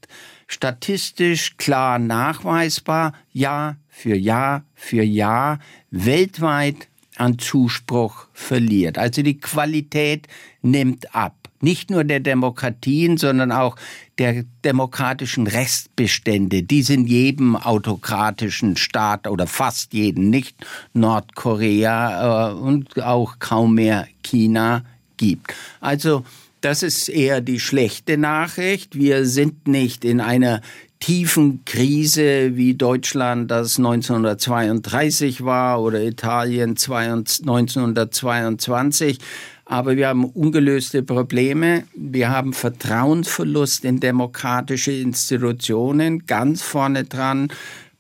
statistisch 0.47 1.58
klar 1.58 1.99
nachweisbar, 1.99 3.13
Jahr 3.31 3.77
für 3.89 4.15
Jahr 4.15 4.63
für 4.73 5.03
Jahr 5.03 5.60
weltweit 5.91 6.88
an 7.17 7.39
Zuspruch 7.39 8.27
verliert. 8.34 8.97
Also 8.97 9.21
die 9.21 9.39
Qualität 9.39 10.27
nimmt 10.62 11.15
ab. 11.15 11.36
Nicht 11.62 11.89
nur 11.89 12.03
der 12.03 12.19
Demokratien, 12.19 13.17
sondern 13.17 13.51
auch 13.51 13.77
der 14.17 14.43
demokratischen 14.63 15.47
Restbestände, 15.47 16.63
die 16.63 16.81
es 16.81 16.89
in 16.89 17.08
jedem 17.08 17.55
autokratischen 17.55 18.75
Staat 18.75 19.27
oder 19.27 19.47
fast 19.47 19.93
jeden, 19.93 20.29
nicht 20.29 20.58
Nordkorea 20.93 22.51
äh, 22.51 22.53
und 22.53 23.01
auch 23.01 23.39
kaum 23.39 23.75
mehr 23.75 24.08
China 24.21 24.84
gibt. 25.17 25.55
Also 25.79 26.25
das 26.62 26.84
ist 26.84 27.10
eher 27.10 27.41
die 27.41 27.60
schlechte 27.60 28.18
Nachricht. 28.18 28.96
Wir 28.96 29.26
sind 29.26 29.68
nicht 29.68 30.06
in 30.06 30.22
einer 30.22 30.62
tiefen 31.00 31.63
Krise, 31.65 32.56
wie 32.56 32.74
Deutschland 32.74 33.52
das 33.52 33.78
1932 33.78 35.44
war 35.44 35.82
oder 35.82 36.02
Italien 36.02 36.70
1922. 36.72 39.20
Aber 39.65 39.98
wir 39.98 40.08
haben 40.08 40.24
ungelöste 40.26 41.04
Probleme. 41.04 41.84
Wir 41.96 42.30
haben 42.30 42.54
Vertrauensverlust 42.54 43.84
in 43.86 44.00
demokratische 44.00 44.91
Institutionen, 44.91 46.26
ganz 46.26 46.62
vorne 46.62 47.04
dran 47.04 47.50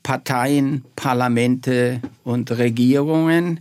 Parteien, 0.03 0.85
Parlamente 0.95 1.99
und 2.23 2.51
Regierungen. 2.51 3.59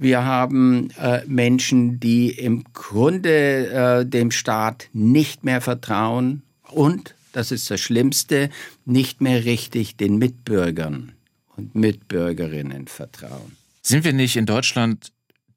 Wir 0.00 0.24
haben 0.24 0.88
äh, 0.98 1.20
Menschen, 1.26 2.00
die 2.00 2.30
im 2.30 2.64
Grunde 2.72 4.00
äh, 4.00 4.06
dem 4.06 4.30
Staat 4.30 4.88
nicht 4.94 5.44
mehr 5.44 5.60
vertrauen 5.60 6.42
und 6.70 7.14
das 7.32 7.52
ist 7.52 7.70
das 7.70 7.80
Schlimmste, 7.80 8.48
nicht 8.86 9.20
mehr 9.20 9.44
richtig 9.44 9.98
den 9.98 10.16
Mitbürgern 10.16 11.12
und 11.54 11.74
Mitbürgerinnen 11.74 12.88
vertrauen. 12.88 13.58
Sind 13.82 14.04
wir 14.04 14.14
nicht 14.14 14.36
in 14.36 14.46
Deutschland 14.46 15.12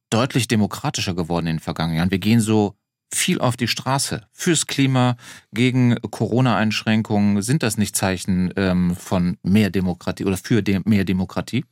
deutlich 0.10 0.50
demokratischer 0.50 1.16
geworden 1.16 1.48
in 1.48 1.56
den 1.56 1.62
vergangenen 1.62 2.00
Jahren? 2.00 2.12
Wir 2.12 2.20
gehen 2.20 2.42
so 2.42 2.76
viel 3.14 3.40
auf 3.40 3.56
die 3.56 3.70
Straße 3.70 4.28
fürs 4.34 4.68
Klima, 4.68 5.16
gegen 5.54 5.96
Corona-Einschränkungen. 6.02 7.42
Sind 7.42 7.64
das 7.64 7.78
nicht 7.78 7.96
Zeichen 7.96 8.54
ähm, 8.58 8.94
von 8.98 9.38
mehr 9.42 9.70
Demokratie 9.70 10.26
oder 10.26 10.36
für 10.36 10.62
de 10.62 10.82
mehr 10.84 11.06
Demokratie? 11.06 11.64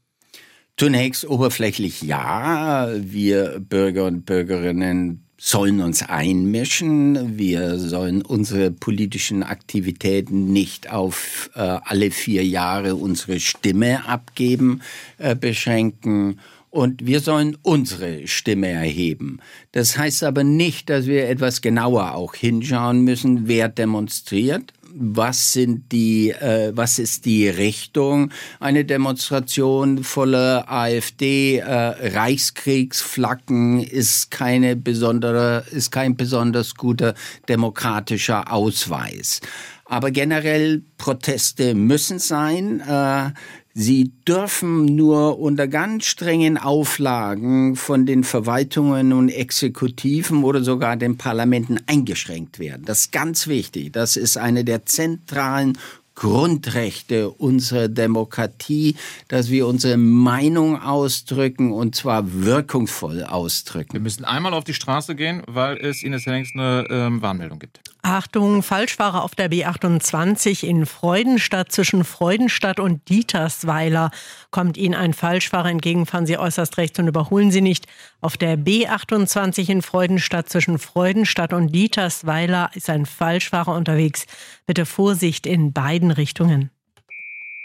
Zunächst 0.78 1.28
oberflächlich 1.28 2.02
ja. 2.02 2.90
Wir 2.96 3.60
Bürger 3.60 4.06
und 4.06 4.26
Bürgerinnen 4.26 5.26
sollen 5.44 5.82
uns 5.82 6.04
einmischen. 6.04 7.38
Wir 7.40 7.80
sollen 7.80 8.22
unsere 8.22 8.70
politischen 8.70 9.42
Aktivitäten 9.42 10.54
nicht 10.54 10.92
auf 10.92 11.50
äh, 11.56 11.60
alle 11.60 12.12
vier 12.12 12.46
Jahre 12.46 12.96
unsere 12.96 13.40
Stimme 13.40 14.08
abgeben 14.08 14.82
äh, 15.18 15.36
beschränken. 15.36 16.40
Und 16.70 17.06
wir 17.06 17.22
sollen 17.22 17.58
unsere 17.64 18.28
Stimme 18.28 18.70
erheben. 18.70 19.40
Das 19.72 19.98
heißt 19.98 20.24
aber 20.24 20.44
nicht, 20.44 20.90
dass 20.90 21.08
wir 21.08 21.28
etwas 21.28 21.62
genauer 21.62 22.14
auch 22.14 22.36
hinschauen 22.36 23.02
müssen, 23.02 23.48
wer 23.48 23.68
demonstriert, 23.68 24.72
was 24.94 25.54
sind 25.54 25.92
die, 25.92 26.32
äh, 26.32 26.72
was 26.76 27.00
ist 27.00 27.26
die 27.26 27.48
Richtung? 27.48 28.32
Eine 28.60 28.86
Demonstration 28.86 30.04
voller 30.04 30.72
AfD, 30.72 31.58
äh, 31.58 31.66
Reichskriegsflaggen 31.66 33.82
ist 33.82 34.32
keine 34.32 34.76
besondere, 34.76 35.66
ist 35.72 35.92
kein 35.92 36.16
besonders 36.16 36.76
guter 36.76 37.14
demokratischer 37.48 38.52
Ausweis. 38.52 39.42
Aber 39.86 40.12
generell 40.12 40.84
Proteste 40.98 41.76
müssen 41.76 42.20
sein. 42.20 42.80
Äh, 42.80 43.32
Sie 43.74 44.12
dürfen 44.28 44.86
nur 44.86 45.40
unter 45.40 45.68
ganz 45.68 46.06
strengen 46.06 46.58
Auflagen 46.58 47.78
von 47.78 48.06
den 48.06 48.26
Verwaltungen 48.26 49.14
und 49.14 49.30
Exekutiven 49.30 50.44
oder 50.44 50.62
sogar 50.62 50.98
den 50.98 51.18
Parlamenten 51.18 51.80
eingeschränkt 51.88 52.60
werden. 52.60 52.84
Das 52.86 53.02
ist 53.02 53.12
ganz 53.14 53.48
wichtig. 53.48 53.94
Das 53.94 54.18
ist 54.18 54.38
eine 54.38 54.66
der 54.66 54.86
zentralen 54.86 55.78
Grundrechte 56.22 57.32
unserer 57.32 57.88
Demokratie, 57.88 58.96
dass 59.28 59.50
wir 59.50 59.66
unsere 59.66 59.98
Meinung 59.98 60.80
ausdrücken 60.80 61.72
und 61.72 61.96
zwar 61.96 62.32
wirkungsvoll 62.44 63.24
ausdrücken. 63.24 63.94
Wir 63.94 64.02
müssen 64.02 64.24
einmal 64.24 64.54
auf 64.54 64.64
die 64.64 64.76
Straße 64.76 65.16
gehen, 65.16 65.42
weil 65.48 65.78
es 65.78 66.04
Ines 66.04 66.28
Hennings 66.28 66.52
eine 66.54 66.86
ähm, 66.92 67.24
Warnmeldung 67.24 67.58
gibt. 67.58 67.80
Achtung, 68.04 68.64
Falschfahrer 68.64 69.24
auf 69.24 69.36
der 69.36 69.52
B28 69.52 70.64
in 70.64 70.88
Freudenstadt 70.88 71.72
zwischen 71.72 72.04
Freudenstadt 72.04 72.80
und 72.80 73.08
Dietersweiler. 73.10 74.10
Kommt 74.50 74.78
Ihnen 74.78 74.96
ein 74.96 75.14
Falschfahrer 75.14 75.70
entgegen, 75.70 76.08
fahren 76.08 76.26
Sie 76.26 76.38
äußerst 76.38 76.78
rechts 76.78 76.98
und 76.98 77.08
überholen 77.08 77.52
Sie 77.52 77.62
nicht. 77.62 77.86
Auf 78.20 78.38
der 78.38 78.58
B28 78.58 79.70
in 79.70 79.82
Freudenstadt 79.84 80.50
zwischen 80.50 80.80
Freudenstadt 80.80 81.54
und 81.54 81.74
Dietersweiler 81.74 82.72
ist 82.74 82.90
ein 82.90 83.06
Falschfahrer 83.06 83.76
unterwegs. 83.76 84.26
Bitte 84.66 84.86
Vorsicht 84.86 85.46
in 85.46 85.72
beiden 85.72 86.11
Richtungen. 86.18 86.72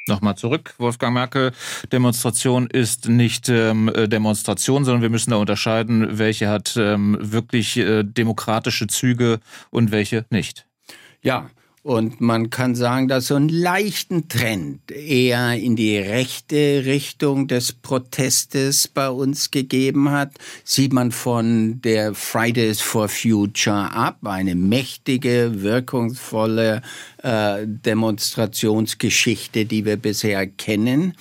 Nochmal 0.09 0.37
zurück, 0.37 0.75
Wolfgang 0.79 1.15
Merkel. 1.15 1.51
Demonstration 1.91 2.69
ist 2.69 3.09
nicht 3.09 3.49
ähm, 3.49 3.89
äh, 3.89 4.09
Demonstration, 4.09 4.85
sondern 4.85 5.03
wir 5.03 5.11
müssen 5.11 5.31
da 5.31 5.37
unterscheiden, 5.37 6.19
welche 6.19 6.49
hat 6.49 6.77
ähm, 6.77 7.19
wirklich 7.21 7.77
äh, 7.77 8.05
demokratische 8.05 8.87
Züge 8.87 9.41
und 9.71 9.91
welche 9.91 10.25
nicht. 10.31 10.67
Ja, 11.23 11.51
und 11.87 12.21
man 12.21 12.51
kann 12.51 12.75
sagen, 12.75 13.07
dass 13.07 13.29
so 13.29 13.37
einen 13.37 13.49
leichten 13.49 14.29
Trend 14.29 14.91
eher 14.91 15.55
in 15.55 15.77
die 15.77 15.97
rechte 15.97 16.83
Richtung 16.85 17.47
des 17.47 17.73
Protestes 17.73 18.89
bei 18.89 19.09
uns 19.09 19.53
gegeben 19.53 20.11
hat. 20.11 20.33
Sieht 20.65 20.93
man 20.93 21.13
von 21.13 21.81
der 21.83 22.17
Fridays 22.17 22.81
for 22.81 23.09
Future 23.09 23.93
ab, 23.93 24.19
eine 24.25 24.57
mächtige, 24.57 25.63
wirkungsvolle 25.63 26.83
äh, 27.23 27.59
Demonstrationsgeschichte, 27.65 29.65
die 29.65 29.85
wir 29.85 29.97
bisher 29.97 30.45
kennen. 30.49 31.15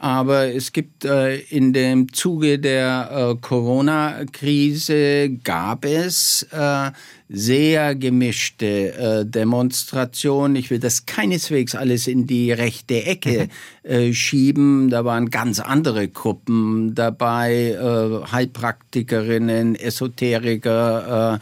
Aber 0.00 0.54
es 0.54 0.72
gibt 0.72 1.04
äh, 1.04 1.38
in 1.38 1.72
dem 1.72 2.12
Zuge 2.12 2.60
der 2.60 3.10
äh, 3.10 3.34
Corona-Krise 3.40 5.30
gab 5.42 5.84
es 5.84 6.46
äh, 6.52 6.92
sehr 7.28 7.96
gemischte 7.96 8.94
äh, 8.94 9.26
Demonstrationen. 9.26 10.54
Ich 10.54 10.70
will 10.70 10.78
das 10.78 11.04
keineswegs 11.04 11.74
alles 11.74 12.06
in 12.06 12.28
die 12.28 12.52
rechte 12.52 13.04
Ecke 13.04 13.48
mhm. 13.82 13.90
äh, 13.90 14.12
schieben. 14.12 14.88
Da 14.88 15.04
waren 15.04 15.30
ganz 15.30 15.58
andere 15.58 16.06
Gruppen 16.06 16.94
dabei, 16.94 17.72
äh, 17.72 18.30
Heilpraktikerinnen, 18.30 19.74
Esoteriker, 19.74 21.40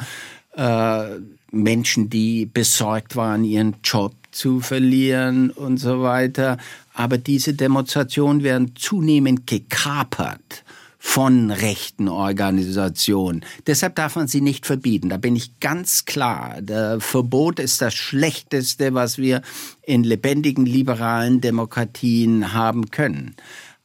Menschen, 1.52 2.08
die 2.08 2.46
besorgt 2.46 3.14
waren, 3.14 3.44
ihren 3.44 3.76
Job 3.84 4.14
zu 4.30 4.60
verlieren 4.60 5.50
und 5.50 5.78
so 5.78 6.02
weiter. 6.02 6.58
Aber 6.96 7.18
diese 7.18 7.52
Demonstrationen 7.52 8.42
werden 8.42 8.74
zunehmend 8.74 9.46
gekapert 9.46 10.64
von 10.98 11.50
rechten 11.50 12.08
Organisationen. 12.08 13.44
Deshalb 13.66 13.96
darf 13.96 14.16
man 14.16 14.28
sie 14.28 14.40
nicht 14.40 14.64
verbieten. 14.64 15.10
Da 15.10 15.18
bin 15.18 15.36
ich 15.36 15.60
ganz 15.60 16.06
klar. 16.06 16.62
Der 16.62 16.98
Verbot 16.98 17.60
ist 17.60 17.82
das 17.82 17.92
Schlechteste, 17.92 18.94
was 18.94 19.18
wir 19.18 19.42
in 19.82 20.04
lebendigen 20.04 20.64
liberalen 20.64 21.42
Demokratien 21.42 22.54
haben 22.54 22.90
können. 22.90 23.36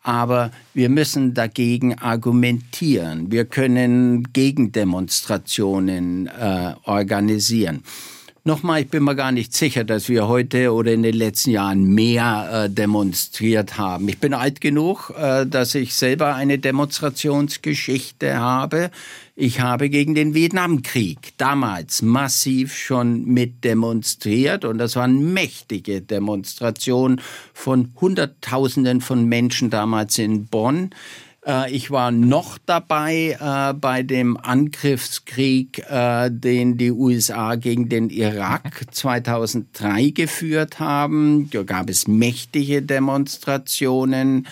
Aber 0.01 0.51
wir 0.73 0.87
müssen 0.87 1.33
dagegen 1.33 1.97
argumentieren. 1.99 3.29
Wir 3.29 3.43
können 3.43 4.31
Gegendemonstrationen 4.31 6.27
äh, 6.27 6.75
organisieren. 6.85 7.83
Nochmal, 8.43 8.81
ich 8.81 8.89
bin 8.89 9.03
mir 9.03 9.13
gar 9.15 9.31
nicht 9.31 9.53
sicher, 9.53 9.83
dass 9.83 10.09
wir 10.09 10.27
heute 10.27 10.73
oder 10.73 10.91
in 10.93 11.03
den 11.03 11.13
letzten 11.13 11.51
Jahren 11.51 11.93
mehr 11.93 12.65
äh, 12.65 12.69
demonstriert 12.71 13.77
haben. 13.77 14.09
Ich 14.09 14.17
bin 14.17 14.33
alt 14.33 14.61
genug, 14.61 15.13
äh, 15.15 15.45
dass 15.45 15.75
ich 15.75 15.93
selber 15.93 16.33
eine 16.33 16.57
Demonstrationsgeschichte 16.57 18.39
habe. 18.39 18.89
Ich 19.35 19.59
habe 19.59 19.89
gegen 19.89 20.15
den 20.15 20.33
Vietnamkrieg 20.33 21.33
damals 21.37 22.01
massiv 22.01 22.75
schon 22.75 23.25
mit 23.25 23.63
demonstriert 23.63 24.65
und 24.65 24.79
das 24.79 24.95
waren 24.95 25.33
mächtige 25.33 26.01
Demonstrationen 26.01 27.21
von 27.53 27.93
Hunderttausenden 28.01 29.01
von 29.01 29.23
Menschen 29.25 29.69
damals 29.69 30.17
in 30.17 30.47
Bonn. 30.47 30.89
Äh, 31.45 31.71
ich 31.71 31.91
war 31.91 32.11
noch 32.11 32.57
dabei 32.65 33.37
äh, 33.39 33.73
bei 33.73 34.03
dem 34.03 34.37
Angriffskrieg, 34.37 35.79
äh, 35.89 36.29
den 36.29 36.77
die 36.77 36.91
USA 36.91 37.55
gegen 37.55 37.89
den 37.89 38.09
Irak 38.09 38.85
2003 38.91 40.09
geführt 40.09 40.79
haben. 40.79 41.49
Da 41.51 41.63
gab 41.63 41.89
es 41.89 42.07
mächtige 42.07 42.81
Demonstrationen. 42.81 44.47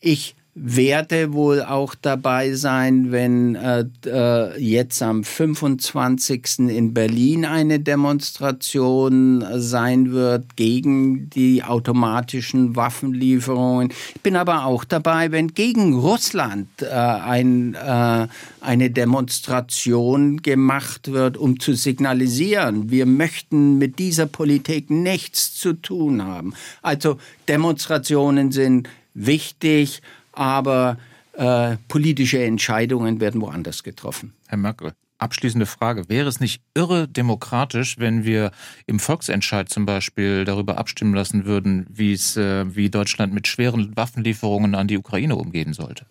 Ich 0.00 0.37
werde 0.60 1.32
wohl 1.32 1.62
auch 1.62 1.94
dabei 1.94 2.54
sein, 2.54 3.12
wenn 3.12 3.54
äh, 3.54 3.84
äh, 4.06 4.60
jetzt 4.60 5.02
am 5.02 5.24
25. 5.24 6.58
in 6.68 6.94
Berlin 6.94 7.44
eine 7.44 7.78
Demonstration 7.80 9.44
sein 9.56 10.12
wird 10.12 10.56
gegen 10.56 11.30
die 11.30 11.62
automatischen 11.62 12.76
Waffenlieferungen. 12.76 13.92
Ich 14.14 14.20
bin 14.20 14.36
aber 14.36 14.64
auch 14.64 14.84
dabei, 14.84 15.30
wenn 15.30 15.54
gegen 15.54 15.94
Russland 15.94 16.68
äh, 16.82 16.86
ein, 16.86 17.74
äh, 17.74 18.26
eine 18.60 18.90
Demonstration 18.90 20.42
gemacht 20.42 21.12
wird, 21.12 21.36
um 21.36 21.60
zu 21.60 21.74
signalisieren, 21.74 22.90
wir 22.90 23.06
möchten 23.06 23.78
mit 23.78 23.98
dieser 23.98 24.26
Politik 24.26 24.90
nichts 24.90 25.54
zu 25.54 25.74
tun 25.74 26.24
haben. 26.24 26.54
Also 26.82 27.18
Demonstrationen 27.46 28.52
sind 28.52 28.88
wichtig, 29.14 30.02
aber 30.38 30.98
äh, 31.32 31.76
politische 31.88 32.42
Entscheidungen 32.42 33.20
werden 33.20 33.40
woanders 33.40 33.82
getroffen. 33.82 34.32
Herr 34.46 34.58
Merkel, 34.58 34.92
abschließende 35.18 35.66
Frage. 35.66 36.08
Wäre 36.08 36.28
es 36.28 36.40
nicht 36.40 36.62
irre 36.74 37.08
demokratisch, 37.08 37.98
wenn 37.98 38.24
wir 38.24 38.52
im 38.86 39.00
Volksentscheid 39.00 39.68
zum 39.68 39.84
Beispiel 39.84 40.44
darüber 40.44 40.78
abstimmen 40.78 41.14
lassen 41.14 41.44
würden, 41.44 41.86
wie 41.90 42.12
es, 42.12 42.36
äh, 42.36 42.74
wie 42.74 42.88
Deutschland 42.90 43.34
mit 43.34 43.46
schweren 43.46 43.96
Waffenlieferungen 43.96 44.74
an 44.74 44.88
die 44.88 44.98
Ukraine 44.98 45.36
umgehen 45.36 45.72
sollte? 45.72 46.06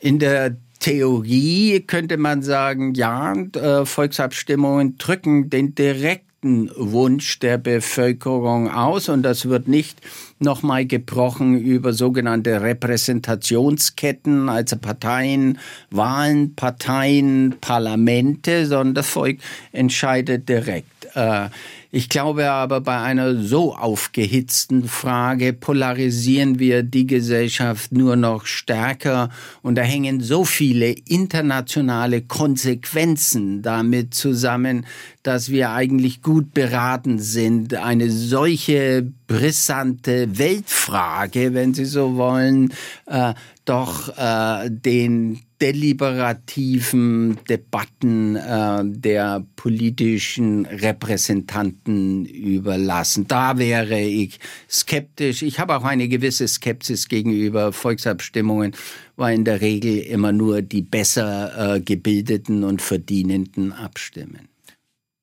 In 0.00 0.18
der 0.18 0.56
Theorie 0.80 1.80
könnte 1.80 2.18
man 2.18 2.42
sagen, 2.42 2.94
ja, 2.94 3.32
äh, 3.32 3.86
Volksabstimmungen 3.86 4.98
drücken 4.98 5.48
den 5.48 5.74
direkten 5.74 6.33
Wunsch 6.44 7.38
der 7.38 7.56
Bevölkerung 7.56 8.70
aus 8.70 9.08
und 9.08 9.22
das 9.22 9.48
wird 9.48 9.66
nicht 9.66 10.00
nochmal 10.38 10.84
gebrochen 10.84 11.58
über 11.58 11.92
sogenannte 11.92 12.60
Repräsentationsketten, 12.60 14.48
also 14.48 14.76
Parteien, 14.76 15.58
Wahlen, 15.90 16.54
Parteien, 16.54 17.56
Parlamente, 17.60 18.66
sondern 18.66 18.94
das 18.94 19.08
Volk 19.08 19.38
entscheidet 19.72 20.48
direkt. 20.48 21.06
Äh, 21.14 21.48
ich 21.94 22.08
glaube 22.08 22.50
aber, 22.50 22.80
bei 22.80 22.98
einer 22.98 23.36
so 23.36 23.76
aufgehitzten 23.76 24.88
Frage 24.88 25.52
polarisieren 25.52 26.58
wir 26.58 26.82
die 26.82 27.06
Gesellschaft 27.06 27.92
nur 27.92 28.16
noch 28.16 28.46
stärker. 28.46 29.30
Und 29.62 29.76
da 29.76 29.82
hängen 29.82 30.20
so 30.20 30.44
viele 30.44 30.90
internationale 30.90 32.22
Konsequenzen 32.22 33.62
damit 33.62 34.12
zusammen, 34.12 34.86
dass 35.22 35.50
wir 35.50 35.70
eigentlich 35.70 36.20
gut 36.20 36.52
beraten 36.52 37.20
sind, 37.20 37.74
eine 37.74 38.10
solche 38.10 39.08
brisante 39.28 40.36
Weltfrage, 40.36 41.54
wenn 41.54 41.74
Sie 41.74 41.84
so 41.84 42.16
wollen, 42.16 42.74
äh, 43.06 43.34
doch 43.64 44.16
äh, 44.18 44.70
den 44.70 45.40
deliberativen 45.60 47.38
Debatten 47.48 48.36
äh, 48.36 48.82
der 48.84 49.44
politischen 49.56 50.66
Repräsentanten 50.66 52.26
überlassen. 52.26 53.26
Da 53.26 53.56
wäre 53.56 54.00
ich 54.00 54.38
skeptisch. 54.70 55.42
Ich 55.42 55.58
habe 55.58 55.76
auch 55.76 55.84
eine 55.84 56.08
gewisse 56.08 56.46
Skepsis 56.46 57.08
gegenüber 57.08 57.72
Volksabstimmungen, 57.72 58.76
weil 59.16 59.36
in 59.36 59.44
der 59.44 59.60
Regel 59.60 59.98
immer 60.00 60.32
nur 60.32 60.60
die 60.60 60.82
besser 60.82 61.76
äh, 61.76 61.80
gebildeten 61.80 62.64
und 62.64 62.82
verdienenden 62.82 63.72
abstimmen. 63.72 64.48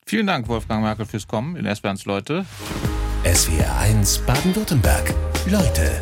Vielen 0.08 0.28
Dank, 0.28 0.48
Wolfgang 0.48 0.82
Merkel, 0.82 1.06
fürs 1.06 1.28
Kommen 1.28 1.56
in 1.56 1.74
SWRs 1.74 2.06
Leute. 2.06 2.46
SWR 3.24 3.78
1 3.80 4.18
Baden-Württemberg. 4.26 5.14
Leute, 5.46 6.02